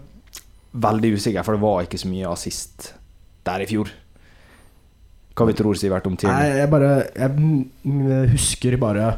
veldig 0.75 1.13
usikker, 1.15 1.43
for 1.43 1.53
det 1.55 1.62
var 1.62 1.81
ikke 1.81 1.98
så 1.98 2.07
mye 2.12 2.29
assist 2.31 2.93
der 3.43 3.62
i 3.62 3.65
fjor. 3.65 3.89
Hva 5.38 5.46
vi 5.48 5.53
tror 5.53 5.77
Sivert 5.77 6.06
om 6.10 6.15
Nei, 6.15 6.20
Tierney? 6.24 6.58
jeg 6.58 6.70
bare 6.74 6.91
Jeg 7.15 8.32
husker 8.34 8.77
bare 8.82 9.10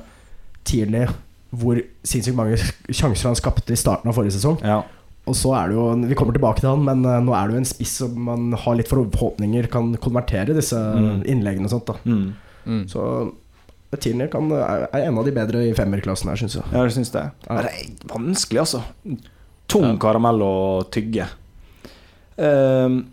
Tierney 0.68 1.08
hvor 1.56 1.80
sinnssykt 2.06 2.36
mange 2.38 2.58
sjanser 2.94 3.32
han 3.32 3.38
skapte 3.40 3.74
i 3.74 3.80
starten 3.80 4.12
av 4.12 4.14
forrige 4.14 4.36
sesong. 4.36 4.60
Ja. 4.62 4.84
Og 5.26 5.34
så 5.38 5.50
er 5.58 5.70
det 5.72 5.76
jo 5.80 5.86
Vi 6.12 6.16
kommer 6.20 6.34
tilbake 6.36 6.62
til 6.62 6.70
han, 6.70 6.84
men 6.86 7.02
eh, 7.06 7.20
nå 7.26 7.34
er 7.34 7.48
det 7.48 7.56
jo 7.56 7.62
en 7.64 7.66
spiss 7.72 7.96
som 8.04 8.14
man 8.28 8.52
har 8.54 8.76
litt 8.78 8.88
forhåpninger 8.92 9.68
kan 9.74 9.96
konvertere 9.98 10.54
disse 10.54 10.76
Mm. 10.78 11.24
innleggene 11.26 11.66
og 11.66 11.72
sånt. 11.74 11.86
da 11.88 11.96
Mm. 12.06 12.34
Mm. 12.68 12.84
Så 12.92 13.34
Tierney 14.00 14.28
er 14.30 15.08
en 15.08 15.18
av 15.18 15.26
de 15.26 15.32
bedre 15.34 15.64
i 15.66 15.74
femmerklassen 15.74 16.30
her, 16.30 16.36
syns 16.38 16.56
jeg. 16.60 16.64
ja, 16.72 16.84
jeg 16.84 16.92
synes 16.94 17.10
det? 17.12 17.32
Ja. 17.50 17.62
Det 17.64 17.66
er 17.66 18.08
vanskelig, 18.14 18.60
altså. 18.62 18.84
Tung 19.68 19.84
Ja. 19.90 19.98
karamell 19.98 20.42
å 20.46 20.84
tygge. 20.92 21.26
Ehm, 22.38 23.06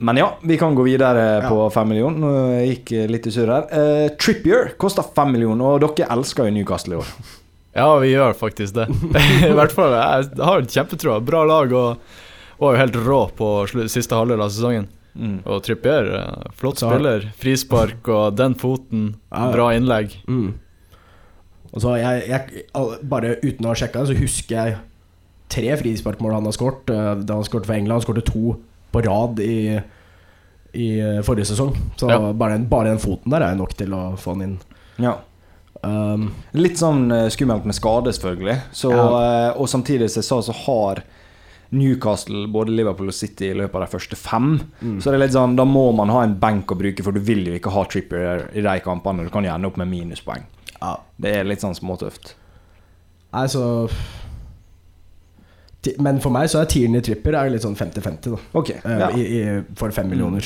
men 0.00 0.16
ja, 0.20 0.30
vi 0.42 0.56
kan 0.60 0.74
gå 0.74 0.82
videre 0.86 1.42
Ja. 1.42 1.48
på 1.50 1.66
fem 1.74 1.88
millioner. 1.92 2.18
Nå 2.22 2.30
gikk 2.66 2.90
litt 3.10 3.26
i 3.28 3.32
surr 3.34 3.50
her. 3.52 3.66
Uh, 3.72 4.08
Trippier 4.20 4.72
koster 4.80 5.04
fem 5.16 5.32
millioner, 5.36 5.76
og 5.76 5.84
dere 5.84 6.08
elsker 6.16 6.48
jo 6.48 6.54
Newcastle 6.56 6.96
i 6.96 7.00
år. 7.02 7.10
Ja, 7.76 7.90
vi 8.02 8.08
gjør 8.14 8.32
faktisk 8.34 8.74
det. 8.80 8.88
I 9.50 9.52
hvert 9.54 9.72
fall, 9.76 9.92
jeg 9.94 10.40
har 10.42 10.64
kjempetroa. 10.66 11.20
Bra 11.22 11.44
lag 11.46 11.70
og 11.76 12.00
var 12.60 12.74
jo 12.74 12.80
helt 12.80 12.96
rå 13.06 13.20
på 13.38 13.50
siste 13.92 14.16
halvdel 14.18 14.42
av 14.42 14.50
sesongen. 14.50 14.88
Mm. 15.14 15.36
Og 15.46 15.62
Trippier, 15.66 16.08
eh, 16.18 16.50
flott 16.58 16.80
spiller. 16.82 17.28
Frispark 17.40 18.08
og 18.14 18.34
den 18.38 18.54
foten. 18.58 19.04
Bra 19.30 19.70
innlegg. 19.76 20.16
Mm. 20.30 20.54
Og 21.70 21.82
så 21.84 21.94
jeg, 22.00 22.24
jeg, 22.30 22.64
Bare 23.06 23.36
uten 23.44 23.66
å 23.66 23.72
ha 23.72 23.78
sjekka, 23.78 24.02
så 24.08 24.16
husker 24.18 24.56
jeg 24.56 24.78
tre 25.50 25.76
frisparkmål 25.80 26.36
han 26.38 26.46
har 26.50 26.54
skåret. 26.56 26.90
eh, 26.90 27.14
Da 27.26 27.38
han 27.38 27.46
skåret 27.46 27.66
for 27.70 27.74
England. 27.78 28.00
Han 28.00 28.06
skåret 28.08 28.26
to 28.30 28.56
på 28.92 29.02
rad 29.06 29.40
i, 29.40 29.80
i 30.74 30.88
forrige 31.26 31.46
sesong. 31.52 31.74
Så 31.96 32.08
Ja. 32.10 32.32
bare, 32.32 32.52
den, 32.58 32.68
bare 32.68 32.90
den 32.90 32.98
foten 33.02 33.30
der 33.30 33.42
er 33.42 33.54
nok 33.58 33.74
til 33.76 33.90
å 33.96 34.16
få 34.18 34.34
han 34.36 34.42
inn. 34.42 34.58
Ja. 34.98 35.16
Um, 35.82 36.32
Litt 36.52 36.76
sånn 36.76 37.06
eh, 37.14 37.28
skummelt 37.32 37.64
med 37.64 37.74
skade, 37.74 38.12
selvfølgelig. 38.12 38.58
Så, 38.72 38.90
Ja. 38.92 39.06
eh, 39.50 39.60
og 39.60 39.66
samtidig 39.68 40.10
som 40.10 40.20
jeg 40.20 40.28
sa, 40.28 40.40
så 40.42 40.52
har 40.66 41.02
Newcastle 41.72 42.48
både 42.50 42.74
Liverpool 42.74 43.08
og 43.08 43.14
City 43.14 43.50
i 43.52 43.54
løpet 43.54 43.74
av 43.78 43.84
de 43.86 43.92
første 43.98 44.16
fem. 44.18 44.60
mm. 44.82 44.96
Så 45.00 45.04
det 45.10 45.14
er 45.14 45.22
litt 45.26 45.32
sånn, 45.36 45.54
da 45.56 45.64
må 45.64 45.94
man 45.94 46.08
ha 46.10 46.22
en 46.26 46.34
benk 46.34 46.66
å 46.74 46.76
bruke, 46.78 47.02
for 47.06 47.12
du 47.12 47.20
vil 47.20 47.44
jo 47.46 47.54
ikke 47.54 47.70
ha 47.72 47.84
Trippier 47.84 48.48
i 48.52 48.60
de 48.60 48.80
kampene. 48.80 49.24
Du 49.24 49.30
kan 49.30 49.44
ende 49.46 49.66
opp 49.70 49.76
med 49.78 49.88
minuspoeng. 49.88 50.42
ja. 50.82 50.96
Det 51.20 51.36
er 51.36 51.44
litt 51.44 51.60
sånn 51.60 51.74
småtøft. 51.76 52.34
Nei, 53.32 53.46
så 53.46 53.88
Men 55.98 56.18
for 56.20 56.32
meg 56.34 56.50
så 56.52 56.60
er 56.60 56.68
Tierney 56.68 57.00
Tripper 57.04 57.36
er 57.40 57.50
litt 57.54 57.64
sånn 57.64 57.76
50-50, 57.78 58.34
da. 58.34 58.40
Ok, 58.60 58.70
Eh, 58.76 58.96
ja. 59.00 59.10
i, 59.16 59.22
i, 59.40 59.44
for 59.78 59.90
fem 59.96 60.10
millioner. 60.12 60.44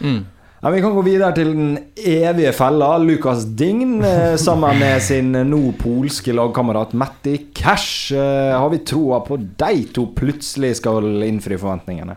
Mm. 0.00 0.24
ja. 0.62 0.70
Vi 0.74 0.80
kan 0.82 0.94
gå 0.96 1.02
videre 1.06 1.30
til 1.36 1.52
den 1.54 1.76
evige 1.96 2.50
fella. 2.56 2.96
Lucas 2.98 3.44
Dign 3.58 4.00
eh, 4.06 4.34
sammen 4.42 4.78
med 4.82 5.02
sin 5.02 5.30
nå 5.32 5.60
polske 5.78 6.34
lagkamerat 6.34 6.94
Matti 6.98 7.36
Cash. 7.54 8.10
Eh, 8.14 8.50
har 8.58 8.68
vi 8.74 8.82
troa 8.86 9.20
på 9.26 9.38
de 9.38 9.84
to 9.94 10.08
plutselig 10.18 10.76
skal 10.80 11.06
innfri 11.28 11.58
forventningene? 11.58 12.16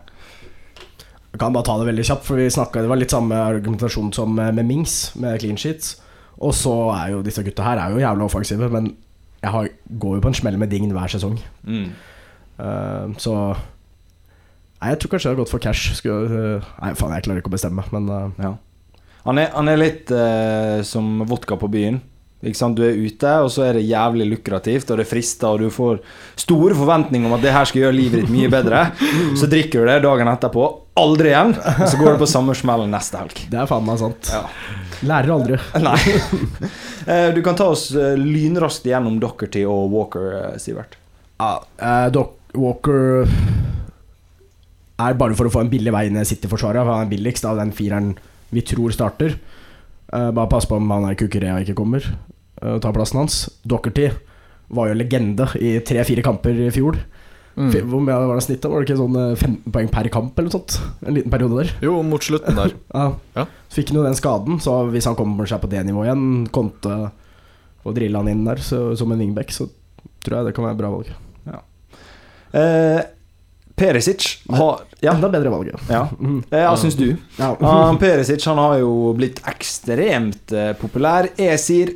Jeg 1.36 1.40
kan 1.42 1.52
bare 1.52 1.66
ta 1.68 1.74
det 1.78 1.86
veldig 1.90 2.04
kjapt, 2.08 2.24
for 2.24 2.40
vi 2.40 2.48
snakket, 2.50 2.82
det 2.86 2.88
var 2.90 2.96
litt 2.98 3.12
samme 3.12 3.36
argumentasjon 3.36 4.10
som 4.16 4.30
med 4.38 4.62
Mings, 4.64 5.12
med 5.20 5.38
clean 5.42 5.58
sheets. 5.60 5.98
Og 6.40 6.54
så 6.56 6.72
er 6.96 7.10
jo 7.12 7.22
disse 7.24 7.44
gutta 7.44 7.62
her 7.64 7.78
er 7.80 7.92
jo 7.92 8.00
jævla 8.00 8.24
offensive, 8.24 8.68
men 8.72 8.90
jeg 9.42 9.52
har, 9.52 9.68
går 10.00 10.14
jo 10.16 10.22
på 10.24 10.30
en 10.32 10.38
smell 10.38 10.56
med 10.58 10.70
Dign 10.72 10.90
hver 10.96 11.12
sesong. 11.12 11.36
Mm. 11.68 11.90
Eh, 12.58 13.16
så 13.22 13.36
Nei, 14.76 14.92
jeg 14.92 15.00
tror 15.00 15.14
kanskje 15.14 15.30
jeg 15.30 15.34
har 15.36 15.40
gått 15.40 15.52
for 15.54 15.62
cash. 15.62 15.94
Skulle, 15.96 16.42
eh, 16.60 16.66
nei, 16.82 16.92
faen, 16.98 17.14
jeg 17.16 17.24
klarer 17.26 17.40
ikke 17.40 17.52
å 17.52 17.56
bestemme, 17.56 17.86
men 17.94 18.10
eh, 18.12 18.44
Ja. 18.44 18.54
Han 19.26 19.40
er, 19.42 19.48
han 19.56 19.66
er 19.66 19.80
litt 19.80 20.10
eh, 20.14 20.82
som 20.86 21.24
vodka 21.26 21.56
på 21.58 21.66
byen. 21.72 21.96
Du 22.46 22.82
er 22.84 22.94
ute, 22.94 23.30
og 23.42 23.48
så 23.50 23.64
er 23.64 23.74
det 23.74 23.88
jævlig 23.88 24.26
lukrativt, 24.30 24.90
og 24.92 25.00
det 25.00 25.06
frister, 25.10 25.56
og 25.56 25.64
du 25.64 25.72
får 25.72 25.96
store 26.38 26.76
forventninger 26.78 27.26
om 27.26 27.34
at 27.34 27.42
det 27.42 27.54
her 27.56 27.66
skal 27.66 27.80
gjøre 27.80 27.96
livet 27.96 28.20
ditt 28.22 28.30
mye 28.30 28.50
bedre. 28.52 28.84
Så 29.40 29.48
drikker 29.50 29.82
du 29.82 29.90
det 29.90 29.96
dagen 30.04 30.30
etterpå, 30.30 30.68
aldri 31.00 31.32
igjen, 31.32 31.56
og 31.58 31.82
så 31.88 31.98
går 31.98 32.14
du 32.14 32.22
på 32.22 32.28
samme 32.30 32.54
smellen 32.54 32.94
neste 32.94 33.18
helg. 33.18 33.40
det 33.50 33.58
er 33.64 33.66
faen 33.66 33.88
meg 33.88 33.98
sant. 34.04 34.30
Ja. 34.30 34.44
Lærer 35.10 35.34
aldri. 35.34 35.58
Nei. 35.88 37.32
Du 37.34 37.42
kan 37.44 37.58
ta 37.58 37.66
oss 37.72 37.88
lynraskt 37.96 38.86
gjennom 38.86 39.18
Dockerty 39.20 39.66
og 39.66 39.90
Walker, 39.96 40.54
Sivert. 40.62 40.94
Ja, 41.40 41.58
eh, 41.82 42.06
Walker 42.60 43.26
er 44.96 45.18
bare 45.20 45.36
for 45.36 45.48
å 45.48 45.52
få 45.52 45.64
en 45.64 45.72
billig 45.72 45.92
vei 45.92 46.06
inn 46.08 46.16
i 46.18 46.24
City-forsvaret. 46.24 46.82
for 46.82 46.94
Han 46.94 47.06
er 47.06 47.12
billigst 47.12 47.44
av 47.48 47.60
den 47.60 47.74
fireren 47.76 48.14
vi 48.54 48.62
tror 48.64 48.94
starter. 48.94 49.36
Uh, 50.12 50.30
bare 50.30 50.48
pass 50.48 50.68
på 50.68 50.78
om 50.78 50.90
han 50.94 51.08
er 51.08 51.18
Kukurea 51.18 51.58
ikke 51.64 51.74
kommer 51.74 52.04
og 52.62 52.76
uh, 52.76 52.80
tar 52.80 52.94
plassen 52.94 53.20
hans. 53.20 53.40
Dockerty 53.66 54.06
var 54.72 54.88
jo 54.88 54.96
legende 54.98 55.48
i 55.60 55.76
tre-fire 55.84 56.24
kamper 56.24 56.56
i 56.66 56.70
fjor. 56.74 56.98
Mm. 57.56 57.70
Hvor 57.88 58.02
mye 58.04 58.16
var 58.28 58.36
det 58.36 58.44
snittet? 58.44 58.68
Var 58.68 58.82
det 58.82 58.86
ikke 58.88 58.98
sånn 58.98 59.14
eh, 59.16 59.30
15 59.32 59.72
poeng 59.72 59.86
per 59.88 60.08
kamp 60.12 60.36
eller 60.36 60.50
noe 60.50 60.56
sånt? 60.58 60.74
En 61.08 61.16
liten 61.16 61.32
periode 61.32 61.62
der. 61.62 61.70
Jo, 61.86 61.94
mot 62.04 62.24
slutten 62.24 62.58
der. 62.58 62.74
Ja. 62.96 63.06
Ja. 63.38 63.46
Så 63.70 63.78
fikk 63.78 63.92
han 63.92 64.00
jo 64.00 64.04
den 64.04 64.18
skaden, 64.18 64.58
så 64.60 64.74
hvis 64.92 65.08
han 65.08 65.16
kommer 65.16 65.48
seg 65.48 65.62
på 65.62 65.70
det 65.72 65.80
nivået 65.88 66.10
igjen, 66.10 66.26
Konte 66.52 66.98
og 67.86 67.94
drille 67.96 68.20
han 68.20 68.28
inn 68.28 68.44
der 68.44 68.60
så, 68.60 68.90
som 68.98 69.14
en 69.14 69.22
wingback, 69.22 69.54
så 69.54 69.70
tror 70.26 70.40
jeg 70.40 70.48
det 70.48 70.56
kan 70.56 70.66
være 70.66 70.76
et 70.76 70.82
bra 70.82 70.90
valg. 70.92 71.14
Eh, 72.52 73.00
Perisic 73.76 74.38
har 74.48 74.80
Ja, 75.00 75.12
Enda 75.12 75.28
bedre 75.28 75.50
valg, 75.52 75.68
ja. 75.68 75.78
ja. 75.90 76.08
Mhm. 76.18 76.42
Eh, 76.50 76.76
syns 76.80 76.96
du? 76.96 77.16
ja. 77.36 77.56
Han 77.60 77.98
Perisic 78.02 78.46
han 78.46 78.58
har 78.58 78.78
jo 78.80 79.12
blitt 79.18 79.42
ekstremt 79.48 80.52
eh, 80.52 80.72
populær. 80.80 81.28
Jeg 81.36 81.60
sier 81.60 81.92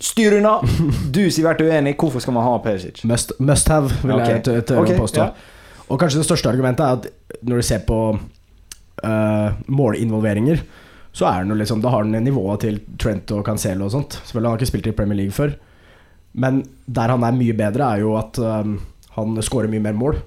styr 0.00 0.38
unna. 0.38 0.58
Du 1.14 1.22
sier 1.30 1.44
vært 1.48 1.62
uenig. 1.64 1.96
Hvorfor 2.00 2.24
skal 2.24 2.36
man 2.38 2.46
ha 2.48 2.56
Perisic? 2.64 3.04
Must, 3.04 3.36
must 3.38 3.68
have, 3.68 3.92
vil 4.02 4.16
okay. 4.16 4.38
jeg 4.38 4.44
tørre 4.48 4.66
tørre 4.72 4.86
Ok, 4.86 4.94
å 4.96 5.04
påstå. 5.04 5.28
ja. 5.28 5.54
Og 5.88 6.00
kanskje 6.00 6.20
det 6.20 6.28
største 6.28 6.50
argumentet 6.50 6.84
er 6.84 6.98
at 6.98 7.38
når 7.48 7.62
du 7.62 7.64
ser 7.64 7.80
på 7.88 7.98
uh, 8.12 9.48
målinvolveringer, 9.72 10.60
så 11.16 11.26
er 11.30 11.42
den 11.42 11.54
jo 11.54 11.56
liksom 11.58 11.80
Da 11.80 11.92
har 11.94 12.04
den 12.04 12.24
nivået 12.24 12.60
til 12.66 12.76
Trent 13.00 13.30
og 13.32 13.40
Cancelo 13.46 13.86
og 13.88 13.94
sånt. 13.94 14.18
Selvfølgelig 14.20 14.48
han 14.48 14.52
har 14.54 14.60
ikke 14.60 14.70
spilt 14.72 14.90
i 14.90 14.94
Premier 14.98 15.18
League 15.22 15.34
før, 15.34 15.54
men 16.38 16.60
der 16.86 17.14
han 17.14 17.24
er 17.24 17.36
mye 17.38 17.56
bedre, 17.56 17.88
er 17.88 18.04
jo 18.04 18.12
at 18.20 18.38
eh, 18.38 18.74
han 19.18 19.38
skårer 19.44 19.70
mye 19.72 19.84
mer 19.84 19.96
mål. 19.98 20.20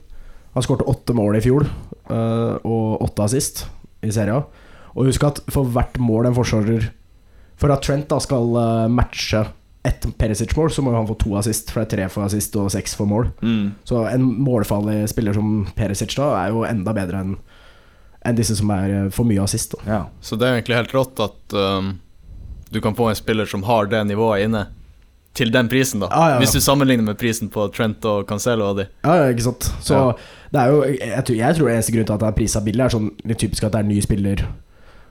Han 0.56 0.66
skårte 0.66 0.88
åtte 0.92 1.16
mål 1.16 1.40
i 1.40 1.44
fjor, 1.46 1.66
eh, 1.66 2.56
og 2.68 3.06
åtte 3.08 3.28
assist 3.28 3.66
i 4.04 4.12
serien. 4.12 4.44
Og 4.92 5.08
husk 5.08 5.24
at 5.24 5.40
for 5.52 5.70
hvert 5.72 5.96
mål 6.02 6.28
en 6.28 6.36
forsvarer 6.36 6.90
For 7.62 7.70
at 7.70 7.84
Trent 7.86 8.08
da 8.10 8.18
skal 8.18 8.56
eh, 8.58 8.88
matche 8.90 9.44
ett 9.86 10.06
Perisic-mål, 10.18 10.72
så 10.74 10.82
må 10.82 10.94
han 10.94 11.08
få 11.10 11.16
to 11.22 11.36
assist, 11.38 11.72
for 11.72 11.82
det 11.82 11.88
er 11.88 11.92
tre 11.96 12.08
for 12.10 12.26
assist 12.26 12.56
og 12.58 12.72
seks 12.74 12.94
for 12.98 13.10
mål. 13.10 13.32
Mm. 13.42 13.72
Så 13.86 14.02
en 14.10 14.26
målfarlig 14.46 15.08
spiller 15.10 15.38
som 15.38 15.68
Perisic 15.78 16.14
da 16.18 16.32
er 16.40 16.54
jo 16.54 16.66
enda 16.66 16.94
bedre 16.98 17.22
enn 17.22 17.36
enn 18.22 18.38
disse 18.38 18.54
som 18.58 18.70
er 18.74 18.92
eh, 18.94 19.10
for 19.14 19.26
mye 19.26 19.42
assist. 19.42 19.76
Ja. 19.88 20.06
Så 20.22 20.38
det 20.38 20.48
er 20.48 20.60
egentlig 20.60 20.78
helt 20.78 20.94
rått 20.94 21.22
at 21.24 21.56
um, 21.58 21.96
du 22.70 22.78
kan 22.84 22.98
få 22.98 23.10
en 23.10 23.18
spiller 23.18 23.50
som 23.50 23.66
har 23.66 23.90
det 23.90 24.04
nivået 24.12 24.46
inne, 24.46 24.68
til 25.34 25.52
den 25.54 25.68
prisen, 25.72 26.02
da. 26.04 26.08
Ah, 26.12 26.26
ja, 26.28 26.34
ja. 26.34 26.40
Hvis 26.42 26.52
du 26.52 26.60
sammenligner 26.60 27.04
med 27.08 27.18
prisen 27.18 27.48
på 27.50 27.70
Trent 27.74 28.04
og 28.06 28.26
Cancelo 28.28 28.66
og 28.72 28.78
de. 28.82 28.88
Ja, 29.06 29.14
ja, 29.22 29.30
ikke 29.32 29.46
sant. 29.46 29.70
Så 29.82 29.94
Ja. 29.96 30.12
det 30.52 30.60
er 30.62 30.68
jo 30.74 30.82
jeg, 30.84 31.24
tror- 31.26 31.38
jeg 31.38 31.56
tror 31.56 31.68
det 31.68 31.76
eneste 31.78 31.94
grunn 31.96 32.06
til 32.06 32.14
at 32.14 32.20
det 32.20 32.28
er 32.28 32.32
prisa 32.42 32.60
billig, 32.60 32.84
er 32.86 32.90
sånn 32.90 33.12
litt 33.26 33.40
typisk 33.40 33.64
at 33.64 33.72
det 33.72 33.80
er 33.80 33.84
en 33.84 33.88
ny 33.94 34.02
spiller 34.02 34.44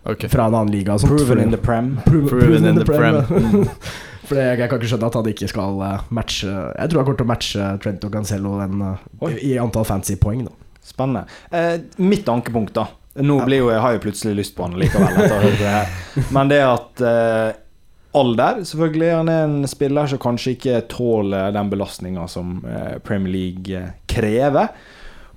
okay. 0.04 0.28
fra 0.28 0.46
en 0.46 0.54
annen 0.54 0.72
liga. 0.74 0.98
sånt. 0.98 1.08
Proven 1.16 1.26
For- 1.26 1.38
in 1.42 1.50
the 1.50 1.56
prem. 1.58 1.96
Pro- 2.04 2.26
Proven 2.28 2.64
in 2.66 2.76
the 2.76 2.84
prem. 2.84 3.24
prem. 3.24 3.68
For 4.30 4.36
jeg, 4.38 4.58
jeg 4.60 4.68
kan 4.70 4.78
ikke 4.78 4.86
skjønne 4.92 5.06
at 5.08 5.14
han 5.14 5.26
ikke 5.26 5.48
skal 5.48 5.80
eh, 5.82 6.00
matche 6.14 6.46
Jeg 6.78 6.90
tror 6.90 7.00
han 7.00 7.04
kommer 7.08 7.18
til 7.18 7.26
å 7.26 7.30
matche 7.32 7.70
Trent 7.82 8.04
og 8.04 8.12
Cancelo 8.12 8.52
den, 8.60 8.82
eh, 8.82 9.38
i 9.42 9.56
antall 9.58 9.84
fancy 9.88 10.14
poeng. 10.16 10.44
Da. 10.46 10.52
Spennende. 10.86 11.24
Eh, 11.50 11.80
mitt 11.98 12.28
ankepunkt, 12.28 12.72
da. 12.74 12.84
Nå 13.16 13.38
Ja. 13.40 13.44
blir 13.48 13.58
jo, 13.64 13.70
jeg 13.70 13.80
har 13.80 13.92
jo 13.96 13.98
plutselig 14.04 14.36
lyst 14.36 14.54
på 14.54 14.62
han 14.68 14.78
likevel. 14.78 15.08
Etter 15.16 15.34
å 15.34 15.40
ha 15.40 15.48
hørt 15.48 15.58
det 15.58 15.72
her. 15.74 15.88
Men 16.36 16.48
det 16.48 16.60
at 16.62 17.00
eh, 17.00 17.52
alder, 18.16 18.62
selvfølgelig. 18.64 19.10
Han 19.14 19.28
er 19.30 19.42
en 19.44 19.68
spiller 19.70 20.08
som 20.10 20.20
kanskje 20.22 20.54
ikke 20.56 20.80
tåler 20.90 21.52
den 21.54 21.70
belastninga 21.72 22.26
som 22.30 22.58
eh, 22.66 22.96
Premier 23.04 23.32
League 23.34 23.76
eh, 23.76 23.92
krever. 24.10 24.72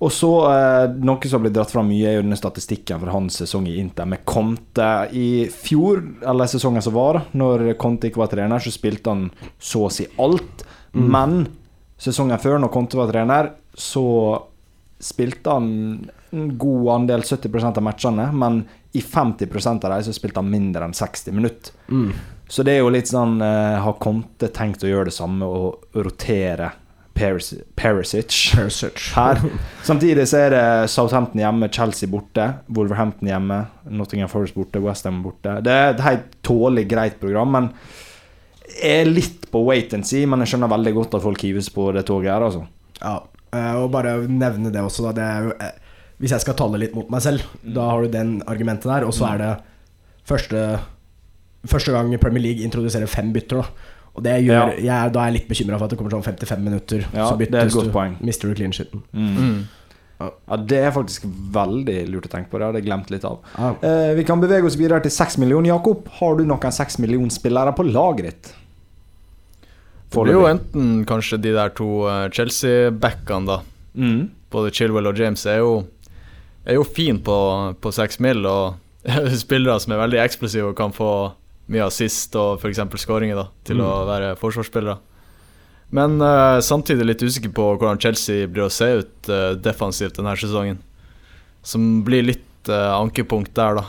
Og 0.04 0.12
så 0.12 0.30
eh, 0.50 0.96
Noe 1.06 1.30
som 1.30 1.40
har 1.40 1.46
blitt 1.46 1.56
dratt 1.58 1.72
fram 1.72 1.88
mye, 1.92 2.10
er 2.10 2.18
jo 2.18 2.24
denne 2.26 2.40
statistikken 2.40 3.02
for 3.02 3.14
hans 3.14 3.40
sesong 3.44 3.68
i 3.72 3.78
Inter 3.82 4.10
med 4.10 4.26
Conte. 4.28 4.92
I 5.16 5.46
fjor, 5.54 6.02
eller 6.26 6.50
sesongen 6.52 6.84
som 6.84 6.98
var, 6.98 7.24
når 7.38 7.70
Conte 7.82 8.10
ikke 8.10 8.24
var 8.24 8.34
trener, 8.34 8.64
så 8.64 8.74
spilte 8.74 9.14
han 9.14 9.28
så 9.62 9.86
å 9.88 9.94
si 9.94 10.08
alt. 10.22 10.66
Mm. 10.94 11.06
Men 11.14 11.38
sesongen 12.02 12.42
før, 12.42 12.60
når 12.60 12.74
Conte 12.74 13.00
var 13.00 13.14
trener, 13.14 13.54
så 13.74 14.08
spilte 15.04 15.56
han 15.56 15.70
en 16.34 16.54
god 16.58 16.88
andel, 16.96 17.24
70% 17.28 17.78
av 17.78 17.86
matchene, 17.86 18.28
men 18.34 18.64
i 18.94 19.02
50% 19.02 19.86
av 19.86 19.92
dem 19.92 20.06
så 20.06 20.14
spilte 20.16 20.42
han 20.42 20.52
mindre 20.52 20.88
enn 20.88 20.96
60 20.98 21.36
minutter. 21.36 21.74
Mm. 21.90 22.14
Så 22.54 22.62
det 22.62 22.76
er 22.76 22.84
jo 22.84 22.92
litt 22.94 23.10
sånn 23.10 23.40
uh, 23.42 23.82
Har 23.82 23.98
Conte 24.04 24.52
tenkt 24.54 24.84
å 24.86 24.90
gjøre 24.90 25.10
det 25.10 25.16
samme 25.16 25.48
og 25.50 25.98
rotere 26.06 26.70
Perisic 27.14 27.64
Perisic. 27.76 28.36
her? 29.16 29.42
Samtidig 29.90 30.26
så 30.30 30.44
er 30.46 30.54
det 30.54 30.66
Southampton 30.94 31.42
hjemme, 31.42 31.70
Chelsea 31.74 32.10
borte, 32.10 32.48
Wolverhampton 32.74 33.30
hjemme, 33.30 33.60
Nottingham 33.90 34.30
Forest 34.32 34.58
borte, 34.58 34.82
Westham 34.82 35.22
borte. 35.26 35.60
Det 35.66 35.74
er 35.74 35.92
et 35.94 36.06
helt 36.06 36.32
tålelig 36.46 36.88
greit 36.90 37.20
program, 37.22 37.54
men 37.54 37.70
jeg 38.74 39.04
er 39.04 39.12
litt 39.12 39.46
på 39.54 39.62
wait 39.68 39.94
and 39.94 40.08
see. 40.10 40.26
Men 40.30 40.42
jeg 40.42 40.54
skjønner 40.54 40.74
veldig 40.74 40.96
godt 40.98 41.20
at 41.20 41.26
folk 41.26 41.46
hives 41.46 41.70
på 41.74 41.92
det 41.94 42.06
toget 42.10 42.34
her, 42.34 42.48
altså. 42.50 42.64
Ja, 42.98 43.20
eh, 43.54 43.76
og 43.78 43.92
bare 43.94 44.16
nevne 44.26 44.74
det 44.74 44.82
også, 44.82 45.10
da. 45.10 45.14
Det 45.18 45.28
er 45.28 45.50
jo, 45.50 45.54
eh, 45.62 46.02
hvis 46.24 46.34
jeg 46.34 46.46
skal 46.46 46.58
tale 46.58 46.82
litt 46.82 46.98
mot 46.98 47.14
meg 47.14 47.26
selv, 47.26 47.46
da 47.62 47.92
har 47.92 48.02
du 48.02 48.14
den 48.14 48.40
argumentet 48.50 48.90
der, 48.90 49.06
og 49.06 49.14
så 49.14 49.30
er 49.34 49.44
det 49.44 49.54
første 50.30 50.66
Første 51.68 51.92
gang 51.96 52.12
Premier 52.20 52.42
League 52.44 52.64
introduserer 52.66 53.08
fem 53.08 53.32
bytter, 53.34 53.62
da. 53.64 53.92
Og 54.16 54.24
det 54.24 54.34
gjør, 54.46 54.74
jeg, 54.78 54.88
er- 54.94 55.10
Da 55.10 55.20
er 55.24 55.32
jeg 55.32 55.34
litt 55.42 55.48
bekymra 55.50 55.78
for 55.80 55.86
at 55.86 55.90
det 55.90 55.98
kommer 55.98 56.12
sånn 56.12 56.24
55 56.24 56.60
minutter, 56.62 57.06
Ja, 57.14 57.30
så 57.30 57.38
det 57.38 57.48
er 57.48 57.56
et 57.58 57.64
byttes 57.64 57.74
godt 57.74 57.86
du. 57.86 57.92
poeng. 57.96 58.18
Mister 58.22 58.48
du 58.50 58.54
clean 58.56 58.72
shiten. 58.72 59.02
Mm. 59.14 59.64
Ja, 60.22 60.56
Det 60.58 60.78
er 60.86 60.92
faktisk 60.92 61.24
veldig 61.52 62.10
lurt 62.12 62.28
å 62.28 62.30
tenke 62.30 62.50
på. 62.52 62.60
Det 62.60 62.68
hadde 62.68 62.82
jeg 62.82 62.86
glemt 62.86 63.10
litt 63.10 63.26
av. 63.26 63.40
Ja. 63.58 63.72
Eh, 63.82 64.14
vi 64.16 64.24
kan 64.24 64.40
bevege 64.40 64.66
oss 64.70 64.76
videre 64.78 65.02
til 65.02 65.12
6 65.12 65.38
millioner. 65.42 65.68
Jakob, 65.74 66.08
har 66.20 66.36
du 66.38 66.44
noen 66.46 66.72
6 66.72 67.00
millionspillere 67.00 67.74
på 67.76 67.84
laget 67.92 68.24
ditt? 68.30 68.54
Det 70.14 70.22
blir 70.22 70.34
jo 70.38 70.46
enten 70.46 71.06
kanskje 71.10 71.40
de 71.42 71.52
der 71.56 71.70
to 71.74 71.88
eh, 72.08 72.30
Chelsea-backene, 72.30 73.48
da. 73.50 73.62
Mm. 73.98 74.30
Både 74.54 74.70
Chilwell 74.72 75.08
og 75.10 75.18
James 75.18 75.44
er 75.50 75.58
jo, 75.64 75.72
er 76.68 76.76
jo 76.78 76.84
fin 76.86 77.18
på, 77.20 77.38
på 77.82 77.92
6 77.92 78.20
mil, 78.22 78.46
og 78.46 78.76
spillere 79.44 79.80
som 79.82 79.94
er 79.96 80.04
veldig 80.06 80.22
eksplosive 80.22 80.70
og 80.70 80.78
kan 80.78 80.94
få 80.94 81.10
mye 81.72 81.86
assist 81.88 82.36
og 82.36 82.60
f.eks. 82.60 82.82
skåringer 83.04 83.38
da, 83.40 83.48
til 83.64 83.78
Mm. 83.80 83.86
å 83.88 84.06
være 84.10 84.36
forsvarsspillere. 84.42 84.98
Men 85.94 86.18
uh, 86.22 86.60
samtidig 86.60 87.06
litt 87.06 87.22
usikker 87.24 87.52
på 87.54 87.68
hvordan 87.78 88.00
Chelsea 88.02 88.48
blir 88.50 88.66
å 88.66 88.72
se 88.74 88.88
ut 89.04 89.30
uh, 89.30 89.54
defensivt 89.56 90.18
denne 90.18 90.34
sesongen. 90.40 90.80
Som 91.64 92.02
blir 92.04 92.26
litt 92.26 92.70
uh, 92.72 92.98
ankepunkt 92.98 93.54
der, 93.56 93.78
da. 93.78 93.86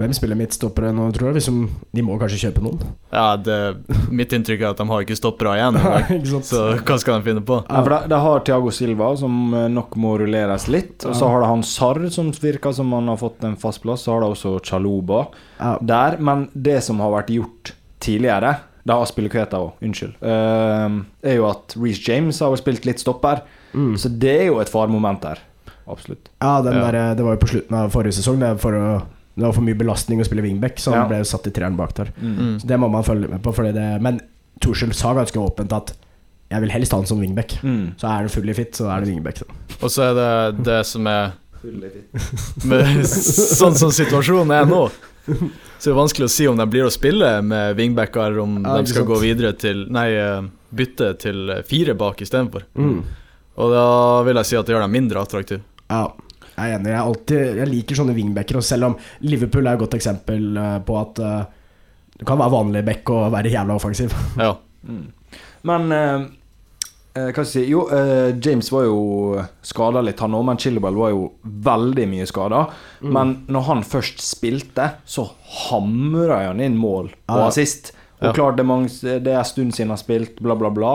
Hvem 0.00 0.14
spiller 0.16 0.38
midtstoppere 0.40 0.88
nå, 0.96 1.10
tror 1.12 1.34
du? 1.36 1.38
De, 1.38 1.68
de 1.92 2.02
må 2.06 2.16
kanskje 2.18 2.46
kjøpe 2.46 2.62
noen? 2.64 2.80
Ja, 3.12 3.36
det, 3.36 3.74
Mitt 4.12 4.32
inntrykk 4.36 4.60
er 4.62 4.70
at 4.74 4.80
de 4.82 4.86
har 4.90 5.04
ikke 5.04 5.16
igjen. 5.58 5.78
engang. 5.80 6.08
Ikke 6.18 6.30
sant? 6.34 6.48
Så 6.50 6.62
hva 6.78 6.98
skal 7.00 7.18
de 7.20 7.26
finne 7.30 7.44
på? 7.48 7.58
Ja, 7.68 7.82
for 7.86 8.08
De 8.12 8.18
har 8.26 8.42
Thiago 8.46 8.72
Silva, 8.74 9.10
som 9.16 9.38
eh, 9.56 9.68
nok 9.72 9.96
må 10.00 10.16
rulleres 10.20 10.68
litt. 10.72 11.06
Og 11.08 11.16
så 11.18 11.30
har 11.32 11.44
de 11.44 11.50
han 11.52 11.64
Sarr, 11.66 12.02
som 12.14 12.28
virker 12.42 12.74
som 12.76 12.92
han 12.96 13.08
har 13.08 13.20
fått 13.20 13.44
en 13.48 13.56
fast 13.60 13.82
plass. 13.84 14.04
Så 14.06 14.12
har 14.14 14.24
de 14.24 14.32
også 14.34 14.58
Chaluba 14.68 15.26
Ja. 15.58 15.78
der. 15.80 16.18
Men 16.20 16.48
det 16.52 16.82
som 16.84 17.00
har 17.00 17.14
vært 17.16 17.32
gjort 17.32 17.72
tidligere 18.02 18.56
Det 18.82 18.92
har 18.98 19.06
Kveta 19.30 19.60
òg, 19.62 19.72
unnskyld. 19.80 20.16
Uh, 20.18 21.04
er 21.22 21.36
jo 21.36 21.44
at 21.46 21.76
Reece 21.78 22.02
James 22.08 22.40
har 22.42 22.56
spilt 22.58 22.84
litt 22.88 22.98
stopper. 22.98 23.44
Mm. 23.72 23.94
Så 23.96 24.10
det 24.10 24.32
er 24.40 24.46
jo 24.48 24.58
et 24.58 24.68
faremoment 24.72 25.22
der. 25.22 25.38
Absolutt. 25.86 26.28
Ja, 26.42 26.60
den 26.62 26.74
Ja. 26.74 26.90
Der, 26.90 27.14
det 27.14 27.24
var 27.24 27.36
jo 27.36 27.42
på 27.44 27.50
slutten 27.52 27.76
av 27.78 27.90
forrige 27.94 28.18
sesong. 28.18 28.40
Det, 28.40 28.48
er 28.48 28.58
for 28.58 28.74
å, 28.74 29.02
det 29.36 29.44
var 29.46 29.52
for 29.56 29.62
mye 29.64 29.74
belastning 29.78 30.20
å 30.20 30.24
spille 30.26 30.42
wingback, 30.44 30.76
så 30.78 30.92
han 30.92 31.02
Ja. 31.02 31.08
ble 31.08 31.24
satt 31.24 31.46
i 31.46 31.50
treeren 31.50 31.76
bak 31.76 31.94
der. 31.94 32.12
Mm. 32.20 32.60
Så 32.60 32.66
Det 32.66 32.78
må 32.78 32.90
man 32.90 33.02
følge 33.02 33.28
med 33.30 33.42
på. 33.42 33.52
Fordi 33.54 33.72
det, 33.72 34.00
men 34.02 34.20
Torskjell 34.60 34.92
sa 34.94 35.14
ganske 35.14 35.38
åpent 35.40 35.72
at 35.72 35.94
jeg 36.50 36.60
vil 36.60 36.70
helst 36.70 36.92
ha 36.92 36.98
han 36.98 37.06
som 37.06 37.18
wingback. 37.18 37.54
Mm. 37.62 37.94
Så 37.96 38.04
er 38.08 38.22
det 38.26 38.30
full 38.30 38.48
i 38.48 38.52
fit, 38.52 38.72
så 38.76 38.90
er 38.92 39.00
det 39.00 39.08
wingback. 39.08 39.42
Og 39.82 39.88
så 39.90 40.10
er 40.10 40.14
det 40.14 40.64
det 40.64 40.84
som 40.86 41.06
er 41.06 41.32
med, 42.64 43.04
sånn 43.06 43.76
som 43.78 43.90
situasjonen 43.94 44.50
er 44.56 44.66
nå, 44.66 44.82
så 45.78 45.86
er 45.86 45.92
det 45.92 45.98
vanskelig 45.98 46.26
å 46.26 46.32
si 46.34 46.46
om 46.50 46.56
de 46.58 46.66
blir 46.66 46.84
å 46.88 46.90
spille 46.92 47.28
med 47.46 47.76
wingbacker, 47.78 48.38
om 48.42 48.56
Ja, 48.64 48.80
de 48.82 48.90
skal 48.90 49.04
sant. 49.04 49.10
gå 49.12 49.20
videre 49.22 49.52
til 49.56 49.86
Nei, 49.94 50.08
eh, 50.18 50.42
bytte 50.74 51.12
til 51.22 51.52
fire 51.68 51.94
bak 51.94 52.20
istedenfor. 52.24 52.64
Mm. 52.76 53.02
Og 53.62 53.70
da 53.70 54.22
vil 54.26 54.34
jeg 54.40 54.46
si 54.46 54.56
at 54.56 54.66
det 54.66 54.74
gjør 54.74 54.82
dem 54.86 54.92
mindre 54.92 55.22
attraktive. 55.22 55.62
Ja, 55.90 56.08
jeg 56.56 56.68
er 56.70 56.76
enig. 56.78 56.90
Jeg, 56.92 57.00
alltid, 57.02 57.56
jeg 57.62 57.70
liker 57.70 57.98
sånne 58.02 58.14
wingbacker, 58.16 58.56
og 58.60 58.66
selv 58.66 58.90
om 58.90 58.96
Liverpool 59.24 59.66
er 59.66 59.74
et 59.78 59.82
godt 59.82 59.96
eksempel 59.98 60.56
eh, 60.60 60.78
på 60.86 60.98
at 61.00 61.22
uh, 61.24 61.42
det 62.18 62.26
kan 62.28 62.38
være 62.38 62.52
vanlig 62.54 62.84
back 62.86 63.10
og 63.10 63.32
være 63.32 63.52
jævla 63.54 63.74
offensiv. 63.78 64.14
Ja. 64.42 64.52
Men 65.62 65.92
uh, 65.94 66.24
eh, 67.14 67.28
hva 67.30 67.32
skal 67.32 67.44
jeg 67.44 67.50
si 67.52 67.64
Jo, 67.70 67.84
uh, 67.88 68.32
James 68.42 68.68
var 68.74 68.84
jo 68.88 68.98
skada 69.64 70.02
litt, 70.04 70.20
han 70.20 70.34
òg, 70.36 70.44
men 70.50 70.60
Chilwell 70.60 70.98
var 70.98 71.14
jo 71.14 71.24
veldig 71.42 72.06
mye 72.10 72.28
skada. 72.28 72.66
Men 73.02 73.38
når 73.52 73.66
han 73.70 73.82
først 73.86 74.22
spilte, 74.24 74.90
så 75.06 75.28
hamra 75.68 76.42
han 76.48 76.60
inn 76.62 76.76
mål 76.78 77.12
og 77.12 77.38
Ja. 77.38 77.48
assist. 77.48 77.92
Og 78.20 78.28
Ja. 78.28 78.32
klart 78.36 78.56
det 78.56 78.66
mange, 78.66 78.88
det 79.02 79.26
er 79.32 79.38
en 79.40 79.44
stund 79.44 79.72
siden 79.74 79.88
han 79.90 79.96
har 79.96 80.02
spilt, 80.04 80.36
bla, 80.42 80.54
bla, 80.54 80.70
bla. 80.70 80.92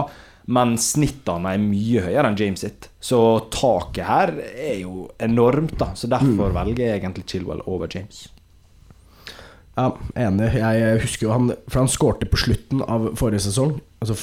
Men 0.47 0.77
snittene 0.79 1.51
er 1.53 1.59
mye 1.59 2.01
høyere 2.05 2.29
enn 2.29 2.37
James 2.39 2.61
sitt. 2.63 2.87
Så 3.03 3.17
taket 3.51 4.05
her 4.07 4.31
er 4.39 4.77
jo 4.79 5.09
enormt, 5.19 5.73
da. 5.81 5.89
Så 5.99 6.07
derfor 6.07 6.53
velger 6.55 6.85
jeg 6.85 7.01
egentlig 7.01 7.25
Chilwell 7.27 7.61
over 7.67 7.89
James. 7.91 8.29
Ja, 9.77 9.91
enig. 10.17 10.53
Jeg 10.57 11.01
husker 11.03 11.27
jo 11.27 11.33
han 11.35 11.51
For 11.69 11.83
han 11.83 11.91
skårte 11.91 12.25
på 12.31 12.39
slutten 12.41 12.79
av 12.81 13.11
forrige 13.19 13.43
sesong, 13.45 13.75
altså 14.01 14.15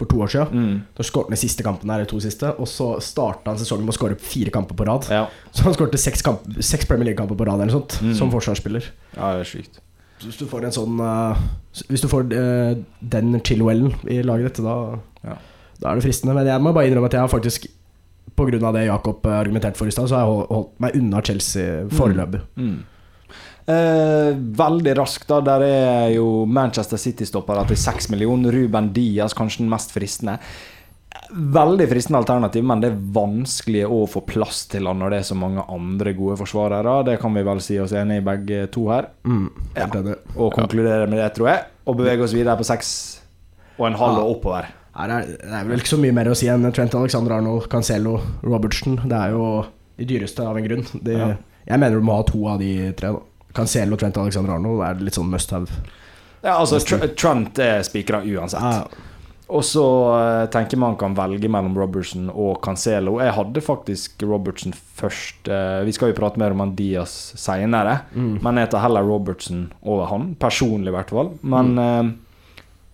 for 0.00 0.08
to 0.08 0.20
år 0.24 0.30
siden. 0.32 0.52
Mm. 0.68 0.76
Da 0.96 1.04
skårte 1.04 1.28
han 1.28 1.36
de 1.36 1.40
siste 1.42 1.64
kampene, 1.66 1.92
her, 1.98 2.06
to 2.08 2.20
siste, 2.24 2.48
og 2.56 2.68
så 2.70 2.94
starta 3.04 3.52
han 3.52 3.58
sesongen 3.60 3.84
med 3.84 3.92
å 3.92 3.98
skåre 3.98 4.16
fire 4.16 4.52
kamper 4.54 4.76
på 4.78 4.86
rad. 4.88 5.08
Ja. 5.12 5.26
Så 5.52 5.66
han 5.66 5.74
skårte 5.76 5.98
seks, 6.00 6.22
seks 6.64 6.88
Premier 6.88 7.10
League-kamper 7.10 7.36
på 7.36 7.44
rad 7.48 7.60
eller 7.60 7.74
sånt, 7.74 7.98
Mm. 8.00 8.14
som 8.16 8.30
forsvarsspiller. 8.32 8.84
ja, 9.16 9.32
det 9.36 9.40
er 9.40 9.50
sykt. 9.50 9.80
Hvis 10.20 10.38
du 10.38 10.46
får 10.46 10.64
en 10.64 10.72
sånn 10.72 10.98
uh, 11.00 11.36
Hvis 11.88 12.02
du 12.02 12.08
får 12.08 12.26
uh, 12.32 12.74
den 13.00 13.40
Chilwellen 13.40 13.94
i 14.08 14.20
laget 14.22 14.54
ditt, 14.54 14.64
da, 14.64 14.98
Ja. 15.24 15.36
Da 15.80 15.90
er 15.90 15.98
det 15.98 16.06
fristende. 16.06 16.36
Men 16.36 16.48
jeg 16.48 16.62
må 16.62 16.72
bare 16.76 16.90
innrømme 16.90 17.10
at 17.10 17.16
jeg 17.18 17.24
har 17.24 17.32
faktisk 17.32 17.68
av 18.40 18.72
det 18.72 18.86
Jakob 18.86 19.26
eh, 19.26 19.36
argumenterte 19.36 19.76
for 19.76 19.90
i 19.90 19.92
stad, 19.92 20.08
så 20.08 20.16
har 20.16 20.24
jeg 20.24 20.48
holdt 20.48 20.80
meg 20.80 20.96
unna 20.96 21.20
Chelsea 21.20 21.84
foreløpig. 21.92 22.40
Mm. 22.56 22.78
Eh, 23.70 24.32
veldig 24.56 24.96
raskt, 24.98 25.28
da. 25.28 25.40
Der 25.44 25.64
er 25.66 26.10
jo 26.14 26.46
Manchester 26.48 27.00
City-stoppere 27.00 27.66
til 27.68 27.76
6 27.76 28.10
millioner. 28.14 28.54
Ruben 28.56 28.92
Diaz 28.96 29.36
kanskje 29.36 29.64
den 29.64 29.72
mest 29.72 29.92
fristende. 29.92 30.38
Veldig 31.30 31.86
fristende 31.90 32.18
alternativ, 32.22 32.64
men 32.66 32.80
det 32.82 32.90
er 32.90 32.98
vanskelig 33.14 33.84
å 33.86 34.00
få 34.10 34.24
plass 34.26 34.64
til 34.70 34.88
han 34.88 34.98
når 34.98 35.12
det 35.12 35.20
er 35.20 35.28
så 35.28 35.36
mange 35.38 35.62
andre 35.70 36.14
gode 36.18 36.40
forsvarere. 36.40 36.96
Det 37.06 37.20
kan 37.22 37.36
vi 37.36 37.44
vel 37.46 37.62
si 37.62 37.78
oss 37.82 37.94
enig 37.94 38.22
i 38.22 38.26
begge 38.26 38.64
to 38.74 38.88
her. 38.90 39.12
Mm, 39.28 39.46
Ja. 39.76 39.86
Og 40.36 40.54
konkludere 40.56 41.06
med 41.06 41.20
det, 41.20 41.32
tror 41.36 41.52
jeg. 41.52 41.64
Og 41.86 42.00
bevege 42.00 42.24
oss 42.26 42.34
videre 42.34 42.56
på 42.58 42.66
seks 42.66 42.92
og 43.78 43.86
en 43.90 43.98
halv 44.00 44.24
og 44.24 44.36
oppover. 44.38 44.79
Er, 45.00 45.26
det 45.30 45.52
er 45.60 45.68
vel 45.68 45.82
ikke 45.82 45.94
så 45.94 46.00
mye 46.00 46.14
mer 46.16 46.30
å 46.30 46.36
si 46.38 46.48
enn 46.50 46.66
Trent 46.76 46.96
Alexander 46.98 47.38
Arnold, 47.38 47.68
Cancelo, 47.72 48.18
Robertson. 48.46 49.00
Det 49.04 49.16
er 49.16 49.36
jo 49.36 49.46
de 50.00 50.08
dyreste 50.08 50.44
av 50.46 50.58
en 50.58 50.66
grunn. 50.66 50.86
De, 50.94 51.16
Ja. 51.16 51.36
Jeg 51.70 51.78
mener 51.78 52.00
du 52.00 52.06
må 52.06 52.16
ha 52.16 52.22
to 52.26 52.40
av 52.48 52.58
de 52.58 52.90
tre. 52.98 53.12
da 53.12 53.20
Cancelo 53.52 53.96
Trent 53.96 54.16
Alexander 54.16 54.56
Arnold 54.56 54.82
er 54.86 55.04
litt 55.04 55.18
sånn 55.18 55.30
must 55.30 55.52
have. 55.54 55.70
Ja, 56.40 56.56
altså, 56.56 56.80
Tr 56.80 57.10
Trent 57.18 57.58
er 57.60 57.82
spikra 57.86 58.22
uansett. 58.24 58.62
Ja, 58.62 59.08
Og 59.50 59.64
så 59.66 59.84
uh, 60.14 60.46
tenker 60.52 60.78
man 60.78 60.94
kan 60.96 61.16
velge 61.18 61.50
mellom 61.50 61.74
Robertson 61.76 62.30
og 62.30 62.60
Cancelo. 62.64 63.18
Jeg 63.20 63.34
hadde 63.34 63.64
faktisk 63.64 64.22
Robertson 64.22 64.72
først. 64.72 65.42
Uh, 65.50 65.82
vi 65.86 65.94
skal 65.96 66.12
jo 66.12 66.18
prate 66.20 66.40
mer 66.40 66.54
om 66.54 66.62
han 66.62 66.76
Diaz 66.78 67.34
seinere, 67.40 68.04
mm. 68.14 68.38
men 68.44 68.62
jeg 68.62 68.70
tar 68.72 68.86
heller 68.86 69.06
Robertson 69.06 69.66
over 69.82 70.06
han. 70.12 70.32
Personlig, 70.40 70.92
i 70.92 70.96
hvert 70.96 71.10
fall. 71.10 71.34
Men 71.42 71.74
eh, 71.82 72.12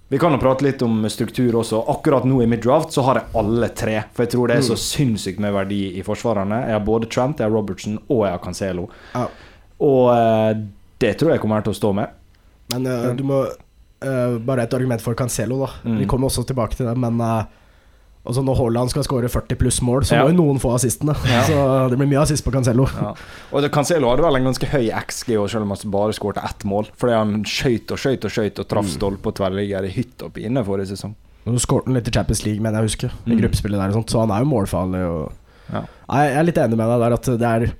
vi 0.08 0.18
kan 0.22 0.34
jo 0.34 0.38
prate 0.38 0.62
litt 0.62 0.82
om 0.86 1.00
struktur 1.10 1.56
også. 1.58 1.80
Akkurat 1.90 2.26
nå 2.28 2.38
i 2.42 2.46
middraft 2.46 2.94
så 2.94 3.02
har 3.08 3.18
jeg 3.18 3.40
alle 3.40 3.68
tre. 3.74 3.96
For 4.14 4.22
jeg 4.22 4.36
tror 4.36 4.52
det 4.52 4.60
er 4.60 4.66
så 4.68 4.76
sinnssykt 4.78 5.42
med 5.42 5.54
verdi 5.56 5.80
i 5.98 6.04
forsvarerne. 6.06 6.60
Jeg 6.68 6.78
har 6.78 6.84
både 6.86 7.08
Trent, 7.10 7.42
jeg 7.42 7.48
har 7.48 7.54
Robertson 7.54 7.98
og 8.06 8.22
jeg 8.22 8.36
har 8.36 8.42
Cancelo. 8.44 8.86
Ja. 9.16 9.24
Og 9.82 10.12
eh, 10.14 10.52
det 11.02 11.12
tror 11.18 11.34
jeg 11.34 11.42
kommer 11.42 11.66
til 11.66 11.74
å 11.74 11.80
stå 11.80 11.90
med. 11.98 12.14
Men 12.72 12.86
uh, 12.86 13.10
du 13.14 13.22
må 13.26 13.42
uh, 13.46 14.38
Bare 14.42 14.64
et 14.66 14.74
argument 14.74 15.02
for 15.02 15.18
Cancelo, 15.18 15.58
da. 15.64 15.72
Mm. 15.84 16.00
Vi 16.02 16.08
kommer 16.10 16.30
også 16.30 16.46
tilbake 16.46 16.78
til 16.78 16.88
det, 16.88 16.94
men 16.98 17.20
eh, 17.22 17.65
altså 18.26 18.42
når 18.44 18.56
Haaland 18.58 18.90
skal 18.90 19.02
skåre 19.06 19.28
40 19.30 19.56
pluss 19.60 19.80
mål, 19.82 20.02
så 20.04 20.16
Ja. 20.16 20.24
må 20.24 20.32
jo 20.34 20.36
noen 20.42 20.58
få 20.60 20.74
assistene. 20.74 21.14
Ja. 21.30 21.42
Så 21.46 21.88
det 21.90 21.98
blir 21.98 22.08
mye 22.10 22.20
assist 22.22 22.44
på 22.44 22.52
Cancelo. 22.52 22.86
Ja. 23.00 23.14
Og 23.52 23.62
det- 23.62 23.72
Cancelo 23.72 24.10
hadde 24.10 24.22
vel 24.22 24.36
en 24.36 24.44
ganske 24.52 24.66
høy 24.66 24.90
XG, 24.90 25.36
og 25.38 25.48
selv 25.50 25.62
om 25.62 25.70
han 25.70 25.90
bare 25.90 26.12
skåret 26.12 26.42
ett 26.44 26.64
mål. 26.64 26.86
Fordi 26.96 27.12
han 27.16 27.44
skøyt 27.44 27.90
og 27.92 27.98
skøyt 27.98 28.24
og 28.24 28.30
skøyt 28.30 28.58
og 28.58 28.68
traff 28.68 28.86
Mm. 28.86 28.98
stolpe 28.98 29.26
og 29.26 29.34
tverrligger 29.34 29.84
i 29.84 29.88
hytt 29.90 30.22
og 30.22 30.32
pine 30.34 30.64
forrige 30.64 30.88
sesong. 30.96 31.14
Og 31.46 31.54
så 31.54 31.60
skåret 31.66 31.84
han 31.86 31.94
litt 31.94 32.08
i 32.08 32.10
Champions 32.10 32.44
League, 32.44 32.60
mener 32.60 32.80
jeg 32.82 32.88
husker. 32.90 33.10
I 33.26 33.30
Mm. 33.30 33.40
gruppespillet 33.40 33.78
der 33.78 33.88
og 33.88 33.94
sånt, 33.94 34.10
så 34.10 34.20
han 34.26 34.30
er 34.30 34.44
jo 34.44 34.50
målfarlig. 34.50 35.02
Og... 35.06 35.32
Ja. 35.72 35.82
Jeg 36.10 36.36
er 36.36 36.42
litt 36.44 36.56
enig 36.58 36.76
med 36.76 36.86
deg 36.88 37.00
der 37.00 37.12
at 37.12 37.22
det 37.38 37.42
er 37.42 37.72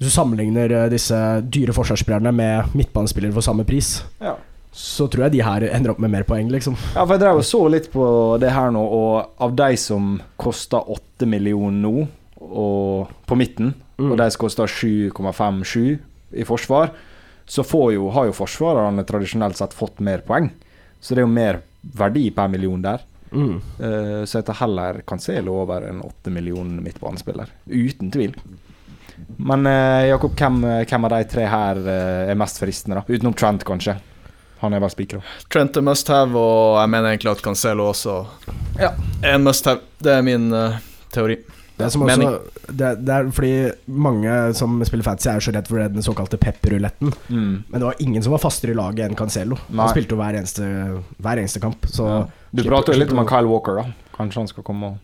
Hvis 0.00 0.10
du 0.12 0.20
sammenligner 0.20 0.70
eh, 0.72 0.88
disse 0.90 1.14
dyre 1.48 1.72
forsvarsspillerne 1.72 2.34
med 2.34 2.74
midtbanespillere 2.74 3.32
for 3.32 3.40
samme 3.42 3.64
pris, 3.64 4.02
Ja. 4.20 4.34
Så 4.74 5.06
tror 5.06 5.28
jeg 5.28 5.36
de 5.36 5.44
her 5.46 5.68
ender 5.68 5.92
opp 5.92 6.00
med 6.02 6.10
mer 6.10 6.26
poeng, 6.26 6.48
liksom. 6.50 6.74
ja, 6.96 7.04
for 7.04 7.14
jeg 7.14 7.22
drev 7.22 7.40
og 7.40 7.46
så 7.46 7.60
litt 7.70 7.88
på 7.92 8.04
det 8.42 8.50
her 8.50 8.74
nå, 8.74 8.82
og 8.82 9.42
av 9.46 9.54
de 9.54 9.76
som 9.78 10.16
koster 10.40 10.90
8 10.90 11.28
millioner 11.30 11.78
nå, 11.84 12.06
og 12.44 13.12
på 13.30 13.38
midten, 13.38 13.72
Mm. 13.98 14.10
og 14.10 14.18
de 14.18 14.30
som 14.30 14.40
koster 14.42 14.66
7,57 14.66 15.98
i 16.34 16.44
forsvar, 16.44 16.90
så 17.46 17.62
får 17.62 17.92
jo, 17.94 18.08
har 18.10 18.26
jo 18.26 18.36
forsvarerne 18.36 19.04
tradisjonelt 19.06 19.58
sett 19.58 19.76
fått 19.76 20.00
mer 20.02 20.24
poeng. 20.26 20.48
Så 21.00 21.14
det 21.14 21.22
er 21.22 21.28
jo 21.28 21.34
mer 21.34 21.60
verdi 21.94 22.30
per 22.34 22.48
million 22.48 22.82
der. 22.82 23.04
Mm. 23.34 23.58
Uh, 23.78 24.22
så 24.24 24.40
jeg 24.40 24.46
tar 24.48 24.60
heller 24.62 25.02
Cancelo 25.06 25.58
over 25.62 25.86
en 25.90 26.00
8 26.02 26.32
millioner 26.32 26.80
midtbanespiller. 26.82 27.50
Uten 27.68 28.10
tvil. 28.14 28.34
Men 29.36 29.66
uh, 29.68 30.06
Jakob, 30.08 30.34
hvem, 30.38 30.62
hvem 30.88 31.06
av 31.06 31.14
de 31.14 31.22
tre 31.30 31.46
her 31.50 31.82
uh, 31.84 32.32
er 32.32 32.40
mest 32.40 32.58
fristende, 32.62 32.98
da? 33.02 33.06
Utenom 33.06 33.36
Trent, 33.36 33.66
kanskje. 33.68 33.98
Han 34.62 34.72
er 34.72 34.80
vel 34.80 34.92
spikra. 34.92 35.20
Trent 35.52 35.76
er 35.76 35.84
must 35.84 36.08
have, 36.08 36.36
og 36.38 36.78
jeg 36.80 36.90
mener 36.94 37.10
egentlig 37.12 37.32
at 37.34 37.42
Cancelo 37.44 37.90
også 37.90 38.20
Ja. 38.80 38.92
er 39.22 39.34
en 39.34 39.44
must 39.44 39.64
have. 39.68 39.80
Det 40.00 40.12
er 40.14 40.22
min 40.22 40.52
uh, 40.52 40.78
teori. 41.12 41.36
Det 41.74 41.82
er, 41.88 41.90
som 41.90 42.04
også, 42.06 42.28
det, 42.70 42.88
det 43.02 43.10
er 43.10 43.28
fordi 43.34 43.54
mange 43.90 44.30
som 44.54 44.76
spiller 44.86 45.02
fancy, 45.02 45.26
er 45.28 45.42
så 45.42 45.50
redd 45.50 45.66
for 45.66 45.82
den 45.82 46.04
såkalte 46.06 46.38
pep-ruletten. 46.38 47.10
Mm. 47.26 47.64
Men 47.66 47.74
det 47.80 47.88
var 47.88 47.94
ingen 48.04 48.22
som 48.22 48.30
var 48.30 48.38
fastere 48.44 48.70
i 48.70 48.78
laget 48.78 49.08
enn 49.08 49.16
Cancelo. 49.18 49.58
Nei. 49.72 49.80
Han 49.82 49.90
spilte 49.90 50.14
jo 50.14 50.20
hver 50.20 50.38
eneste, 50.38 50.68
hver 51.18 51.42
eneste 51.42 51.62
kamp. 51.64 51.88
Så 51.90 52.06
Ja. 52.06 52.20
Du 52.54 52.62
prater 52.68 52.94
jo 52.94 53.00
litt 53.02 53.10
om 53.12 53.26
Kyle 53.26 53.50
Walker, 53.50 53.80
da. 53.82 53.88
Kanskje 54.14 54.44
han 54.44 54.48
skal 54.52 54.62
komme 54.62 54.92
og 54.92 54.98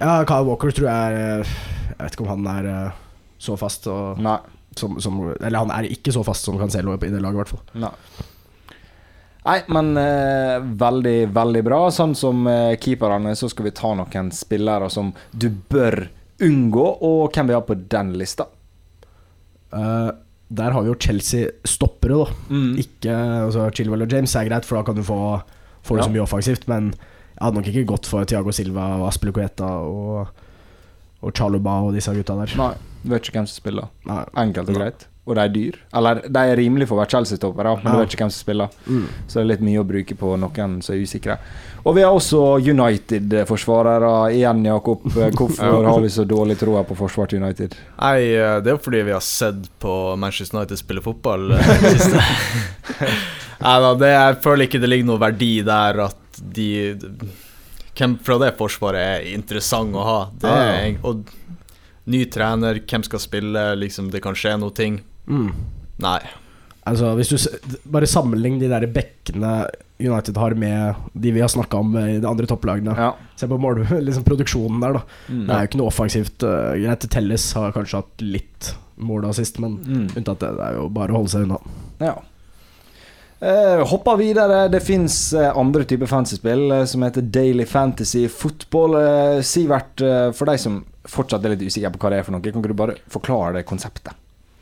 Ja, 0.00 0.18
Kyle 0.28 0.44
Walker 0.44 0.70
tror 0.76 0.90
jeg 0.90 1.20
er 1.24 1.38
Jeg 1.40 1.96
vet 2.02 2.12
ikke 2.18 2.26
om 2.26 2.32
han 2.34 2.46
er 2.52 2.68
eh, 2.68 2.98
så 3.40 3.56
fast 3.56 3.86
og, 3.88 4.20
Nei. 4.20 4.36
som, 4.76 5.00
som 5.00 5.16
Eller 5.40 5.58
han 5.64 5.72
er 5.72 5.88
ikke 5.88 6.12
så 6.12 6.20
fast 6.24 6.44
som 6.44 6.58
Cancelo 6.60 6.92
i 6.92 7.00
det 7.00 7.16
laget, 7.16 7.32
i 7.32 7.40
hvert 7.40 7.54
fall. 7.54 7.64
Nei. 7.80 7.94
Nei, 9.46 9.58
men 9.72 9.94
eh, 9.96 10.58
veldig, 10.80 11.18
veldig 11.32 11.62
bra. 11.64 11.82
Sånn 11.94 12.12
som 12.18 12.42
eh, 12.50 12.74
keeperne, 12.80 13.32
så 13.38 13.48
skal 13.48 13.70
vi 13.70 13.74
ta 13.76 13.94
noen 13.96 14.28
spillere 14.36 14.90
som 14.92 15.14
du 15.32 15.48
bør 15.50 16.08
unngå, 16.44 16.86
og 17.04 17.32
hvem 17.36 17.48
vi 17.48 17.56
har 17.56 17.64
på 17.68 17.76
den 17.92 18.12
lista. 18.20 18.46
Eh, 19.72 20.10
der 20.50 20.74
har 20.74 20.82
vi 20.82 20.90
jo 20.90 20.98
Chelsea 20.98 21.48
stoppere, 21.64 22.18
da. 22.24 22.36
Mm. 22.50 22.70
Ikke 22.82 23.16
altså 23.46 23.68
Chilwell 23.76 24.02
og 24.04 24.12
James 24.12 24.34
er 24.36 24.48
greit, 24.48 24.66
for 24.68 24.80
da 24.80 24.84
kan 24.88 24.98
du 24.98 25.04
få 25.06 25.20
få 25.86 25.96
det 25.96 26.02
Ja. 26.02 26.08
så 26.08 26.12
mye 26.12 26.24
offensivt. 26.26 26.66
Men 26.68 26.90
jeg 26.92 27.40
hadde 27.40 27.56
nok 27.56 27.68
ikke 27.72 27.86
gått 27.94 28.06
for 28.10 28.24
Tiago 28.28 28.52
Silva 28.52 28.88
og 28.98 29.06
Aspelekueta 29.08 29.68
og, 29.86 30.26
og 31.22 31.32
Chaluba 31.36 31.78
og 31.86 31.94
disse 31.96 32.12
gutta 32.12 32.36
der. 32.42 32.52
Nei, 32.60 32.74
du 33.04 33.14
vet 33.14 33.22
ikke 33.30 33.38
hvem 33.38 33.46
som 33.48 33.62
spiller. 33.62 33.88
Nei. 34.10 34.24
Enkelt 34.44 34.68
og 34.68 34.76
greit. 34.76 35.06
Og 35.28 35.34
de 35.36 35.40
er 35.44 35.48
dyr. 35.52 35.74
Eller 35.94 36.22
de 36.26 36.40
er 36.50 36.56
rimelig 36.56 36.86
for 36.88 36.96
å 36.96 37.02
være 37.02 37.10
Chelsea-toppere, 37.12 37.76
men 37.84 37.86
Ja. 37.86 37.92
du 37.92 37.98
vet 38.00 38.14
ikke 38.14 38.24
hvem 38.24 38.30
som 38.32 38.40
spiller. 38.44 38.68
Mm. 38.88 39.04
Så 39.28 39.34
det 39.34 39.42
er 39.42 39.50
litt 39.50 39.60
mye 39.60 39.82
å 39.82 39.86
bruke 39.86 40.16
på 40.16 40.30
noen 40.40 40.78
som 40.82 40.94
er 40.94 41.02
usikre. 41.04 41.36
Og 41.84 41.94
vi 41.94 42.02
har 42.02 42.10
også 42.16 42.40
United-forsvarere 42.60 44.32
igjen, 44.34 44.64
Jakob. 44.64 45.02
Hvorfor 45.38 45.84
har 45.86 46.00
vi 46.00 46.08
så 46.12 46.24
dårlig 46.28 46.58
tro 46.58 46.74
på 46.84 46.96
forsvar 46.98 47.28
til 47.30 47.42
United? 47.42 47.76
Nei, 48.00 48.16
eh, 48.34 48.60
det 48.60 48.72
er 48.72 48.76
jo 48.78 48.82
fordi 48.84 49.02
vi 49.06 49.12
har 49.14 49.20
sett 49.24 49.68
på 49.80 50.16
Manchester 50.18 50.58
United 50.58 50.80
spille 50.80 51.02
fotball 51.04 51.52
eh, 51.56 51.74
det 51.84 51.92
siste. 51.98 52.24
Nei 53.60 53.76
da, 53.84 53.92
det, 54.00 54.08
jeg 54.14 54.38
føler 54.42 54.66
ikke 54.66 54.80
det 54.80 54.88
ligger 54.88 55.10
noe 55.12 55.20
verdi 55.20 55.52
der 55.66 55.98
at 56.06 56.40
de 56.40 56.96
Hvem 58.00 58.14
fra 58.24 58.38
det 58.40 58.54
forsvaret 58.56 59.00
er 59.02 59.24
interessant 59.34 59.92
å 59.98 60.04
ha? 60.06 60.18
Det 60.40 60.48
er, 60.48 60.94
Ah. 60.96 61.08
og 61.10 61.26
ny 62.08 62.22
trener, 62.32 62.78
hvem 62.88 63.02
skal 63.04 63.20
spille, 63.20 63.64
liksom, 63.76 64.08
det 64.10 64.22
kan 64.24 64.32
skje 64.38 64.54
noe 64.58 64.72
ting. 64.72 65.00
Mm. 65.30 65.52
Nei. 66.02 66.18
Altså, 66.88 67.10
hvis 67.18 67.28
du 67.30 67.36
Bare 67.92 68.08
sammenlign 68.08 68.58
de 68.58 68.68
der 68.72 68.86
bekkene 68.90 69.50
United 70.00 70.38
har 70.40 70.54
med 70.56 70.96
de 71.12 71.30
vi 71.36 71.42
har 71.44 71.50
snakka 71.52 71.76
om 71.76 71.90
i 72.00 72.18
de 72.22 72.26
andre 72.26 72.46
topplagene. 72.48 72.94
Ja. 72.96 73.10
Se 73.36 73.46
på 73.46 73.58
mål, 73.60 73.82
liksom 74.06 74.24
produksjonen 74.24 74.80
der, 74.80 74.96
da. 74.96 75.02
Mm. 75.28 75.42
Det 75.44 75.52
er 75.54 75.60
jo 75.66 75.68
ikke 75.70 75.80
noe 75.82 75.90
offensivt. 75.92 76.42
Uh, 76.46 76.72
greit, 76.80 77.04
Telles 77.12 77.44
har 77.58 77.74
kanskje 77.76 78.00
hatt 78.00 78.24
litt 78.24 78.70
mål 78.96 79.26
da 79.28 79.34
sist, 79.36 79.60
men 79.60 79.76
Mm. 79.84 80.06
unntatt 80.16 80.40
det. 80.40 80.54
Det 80.56 80.64
er 80.70 80.78
jo 80.80 80.88
bare 80.96 81.12
å 81.12 81.20
holde 81.20 81.32
seg 81.34 81.44
unna. 81.46 81.60
Ja. 82.00 82.14
Eh, 83.40 83.80
hopper 83.88 84.16
videre. 84.20 84.68
Det 84.72 84.82
fins 84.84 85.32
eh, 85.32 85.52
andre 85.56 85.84
typer 85.88 86.08
fantasyspill 86.10 86.66
eh, 86.76 86.84
som 86.90 87.04
heter 87.06 87.24
Daily 87.32 87.64
Fantasy 87.64 88.26
Football. 88.28 88.96
Eh, 89.00 89.40
Sivert, 89.48 90.00
eh, 90.04 90.28
for 90.36 90.50
deg 90.50 90.60
som 90.60 90.82
fortsatt 91.08 91.44
er 91.48 91.54
litt 91.54 91.64
usikker 91.64 91.94
på 91.94 92.02
hva 92.02 92.10
det 92.12 92.18
er 92.20 92.26
for 92.26 92.36
noe, 92.36 92.44
kan 92.44 92.60
ikke 92.60 92.72
du 92.74 92.76
bare 92.76 92.98
forklare 93.08 93.54
det 93.56 93.64
konseptet? 93.68 94.12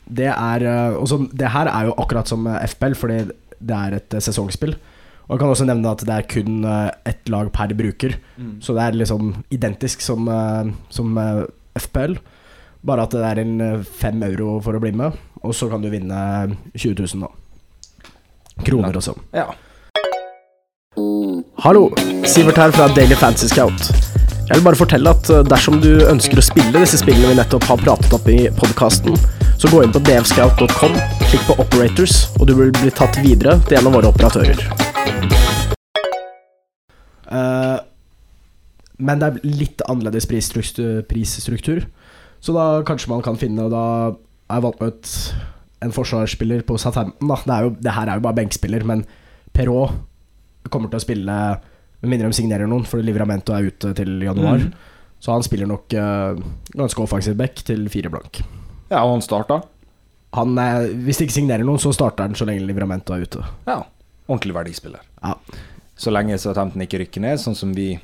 Det 0.09 0.31
er 0.33 0.65
uh, 0.65 0.97
også, 1.03 1.21
Det 1.33 1.51
her 1.53 1.69
er 1.69 1.89
jo 1.91 1.97
akkurat 2.01 2.31
som 2.31 2.47
eh, 2.49 2.65
FPL, 2.67 2.97
fordi 2.97 3.19
det 3.59 3.77
er 3.77 3.99
et 3.99 4.15
eh, 4.15 4.25
sesongspill. 4.25 4.77
Og 5.29 5.35
jeg 5.35 5.43
kan 5.43 5.53
også 5.53 5.67
nevne 5.69 5.91
at 5.93 6.03
det 6.09 6.15
er 6.15 6.25
kun 6.25 6.65
ett 7.05 7.29
lag 7.29 7.51
per 7.53 7.75
bruker. 7.77 8.15
Så 8.65 8.73
det 8.73 8.85
er 8.87 8.97
liksom 8.97 9.35
identisk 9.53 10.01
som, 10.01 10.29
eh, 10.33 10.71
som 10.89 11.19
eh, 11.21 11.45
FPL. 11.77 12.17
Bare 12.87 13.05
at 13.05 13.13
det 13.13 13.25
er 13.27 13.41
en 13.43 13.61
eh, 13.61 13.83
fem 13.83 14.23
euro 14.23 14.59
for 14.63 14.77
å 14.77 14.83
bli 14.83 14.93
med, 14.95 15.17
og 15.43 15.55
så 15.55 15.69
kan 15.71 15.83
du 15.83 15.91
vinne 15.91 16.19
20 16.77 16.95
000, 17.03 17.27
da. 17.27 18.15
Kroner 18.65 18.97
og 18.99 19.05
sånn. 19.05 19.19
Ja. 19.35 19.51
Hallo, 21.63 21.89
Sivert 22.27 22.59
her 22.59 22.73
fra 22.75 22.89
Daily 22.95 23.19
Fantasy 23.19 23.51
Scout. 23.51 23.91
Jeg 24.49 24.57
vil 24.57 24.65
bare 24.65 24.79
fortelle 24.79 25.13
at 25.13 25.29
eh, 25.35 25.45
dersom 25.47 25.83
du 25.83 25.91
ønsker 26.07 26.41
å 26.41 26.47
spille 26.47 26.73
disse 26.79 27.03
spillene 27.03 27.35
vi 27.35 27.41
nettopp 27.41 27.67
har 27.69 27.83
pratet 27.83 28.15
opp 28.15 28.31
i 28.31 28.47
podkasten, 28.57 29.19
så 29.59 29.69
gå 29.73 29.81
inn 29.83 29.91
på 29.91 29.99
dfscout.com, 30.07 30.93
klikk 31.27 31.47
på 31.49 31.55
Operators, 31.59 32.29
og 32.39 32.47
du 32.47 32.55
vil 32.55 32.71
bli 32.77 32.93
tatt 32.95 33.17
videre 33.25 33.57
til 33.67 33.81
en 33.81 33.89
av 33.91 33.97
våre 33.97 34.11
operatører. 34.13 34.61
Uh, 37.27 37.79
men 39.03 39.19
det 39.19 39.29
er 39.29 39.41
litt 39.43 39.83
annerledes 39.91 40.29
prisstruktur, 40.31 41.01
prisstruktur, 41.11 41.89
så 42.39 42.55
da 42.55 42.67
kanskje 42.87 43.11
man 43.11 43.25
kan 43.27 43.35
finne 43.35 43.65
Og 43.67 43.73
da 43.73 43.83
har 43.83 44.61
jeg 44.61 44.63
valgt 44.63 44.83
ut 44.87 45.09
en 45.83 45.95
forsvarsspiller 45.95 46.63
på 46.67 46.77
Southampton. 46.79 47.27
Da. 47.27 47.39
Det, 47.43 47.57
er 47.57 47.67
jo, 47.67 47.73
det 47.83 47.95
her 47.97 48.13
er 48.13 48.21
jo 48.21 48.25
bare 48.29 48.39
benkspiller, 48.39 48.87
men 48.87 49.03
Perrault 49.55 49.99
kommer 50.71 50.93
til 50.93 51.01
å 51.01 51.03
spille 51.03 51.41
med 51.99 52.13
mindre 52.13 52.31
de 52.31 52.39
signerer 52.39 52.71
noen, 52.71 52.87
for 52.87 53.03
Livramento 53.03 53.57
er 53.57 53.67
ute 53.73 53.91
til 53.99 54.23
januar. 54.23 54.63
Mm. 54.63 55.19
Så 55.19 55.35
han 55.35 55.43
spiller 55.43 55.67
nok 55.67 55.99
uh, 55.99 56.39
ganske 56.79 57.03
offensiv 57.03 57.35
back 57.39 57.67
til 57.67 57.91
fire 57.91 58.15
blank. 58.15 58.39
Ja, 58.89 59.03
og 59.03 59.17
han 59.17 59.25
starta. 59.25 59.63
Han, 60.37 60.59
eh, 60.61 60.91
hvis 61.07 61.21
de 61.21 61.29
ikke 61.29 61.39
signerer 61.39 61.65
noen, 61.65 61.81
så 61.81 61.93
starter 61.97 62.29
han 62.29 62.37
så 62.37 62.47
lenge 62.49 62.67
Livramento 62.69 63.17
er 63.17 63.25
ute. 63.25 63.45
Ja. 63.69 63.81
Ordentlig 64.29 64.57
verdispiller. 64.57 65.05
Ja. 65.23 65.35
Så 65.99 66.13
lenge 66.15 66.37
Southampton 66.39 66.85
ikke 66.85 67.01
rykker 67.03 67.25
ned, 67.25 67.41
sånn 67.43 67.57
som 67.59 67.73
vi 67.75 67.95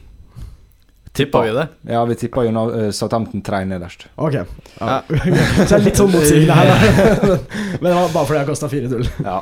Tippa 1.14 1.44
vi 1.44 1.52
det? 1.54 1.68
Ja, 1.86 2.00
vi 2.10 2.16
tippa 2.18 2.42
jo 2.42 2.50
uh, 2.50 2.88
Southampton 2.90 3.42
tre 3.46 3.60
nederst. 3.70 4.08
Ok. 4.18 4.34
Ja. 4.34 4.96
så 5.06 5.68
det 5.68 5.76
er 5.76 5.84
litt 5.84 6.00
sånn 6.00 6.10
motsigende 6.10 6.56
her, 6.58 6.72
da. 6.72 7.36
Men 7.80 7.86
det 7.86 7.92
var 7.94 8.08
bare 8.16 8.26
fordi 8.26 8.40
jeg 8.40 8.48
kosta 8.48 8.70
4-0. 8.72 9.06
Ja. 9.22 9.36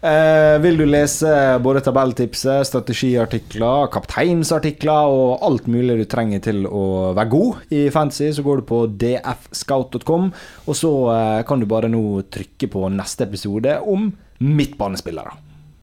Eh, 0.00 0.56
vil 0.64 0.78
du 0.80 0.86
lese 0.88 1.28
både 1.60 1.82
tabelltipset, 1.84 2.64
strategiartikler, 2.64 3.90
kapteinsartikler 3.92 5.12
og 5.12 5.44
alt 5.44 5.68
mulig 5.68 5.98
du 5.98 6.06
trenger 6.08 6.40
til 6.46 6.64
å 6.64 7.12
være 7.16 7.32
god 7.34 7.74
i 7.76 7.82
fantasy, 7.92 8.30
så 8.32 8.44
går 8.46 8.62
du 8.62 8.66
på 8.70 8.80
dfscout.com, 9.02 10.32
og 10.64 10.80
så 10.80 10.94
eh, 11.12 11.42
kan 11.44 11.60
du 11.60 11.68
bare 11.68 11.92
nå 11.92 12.02
trykke 12.32 12.72
på 12.72 12.88
neste 12.96 13.28
episode 13.28 13.76
om 13.84 14.08
midtbanespillere. 14.40 15.49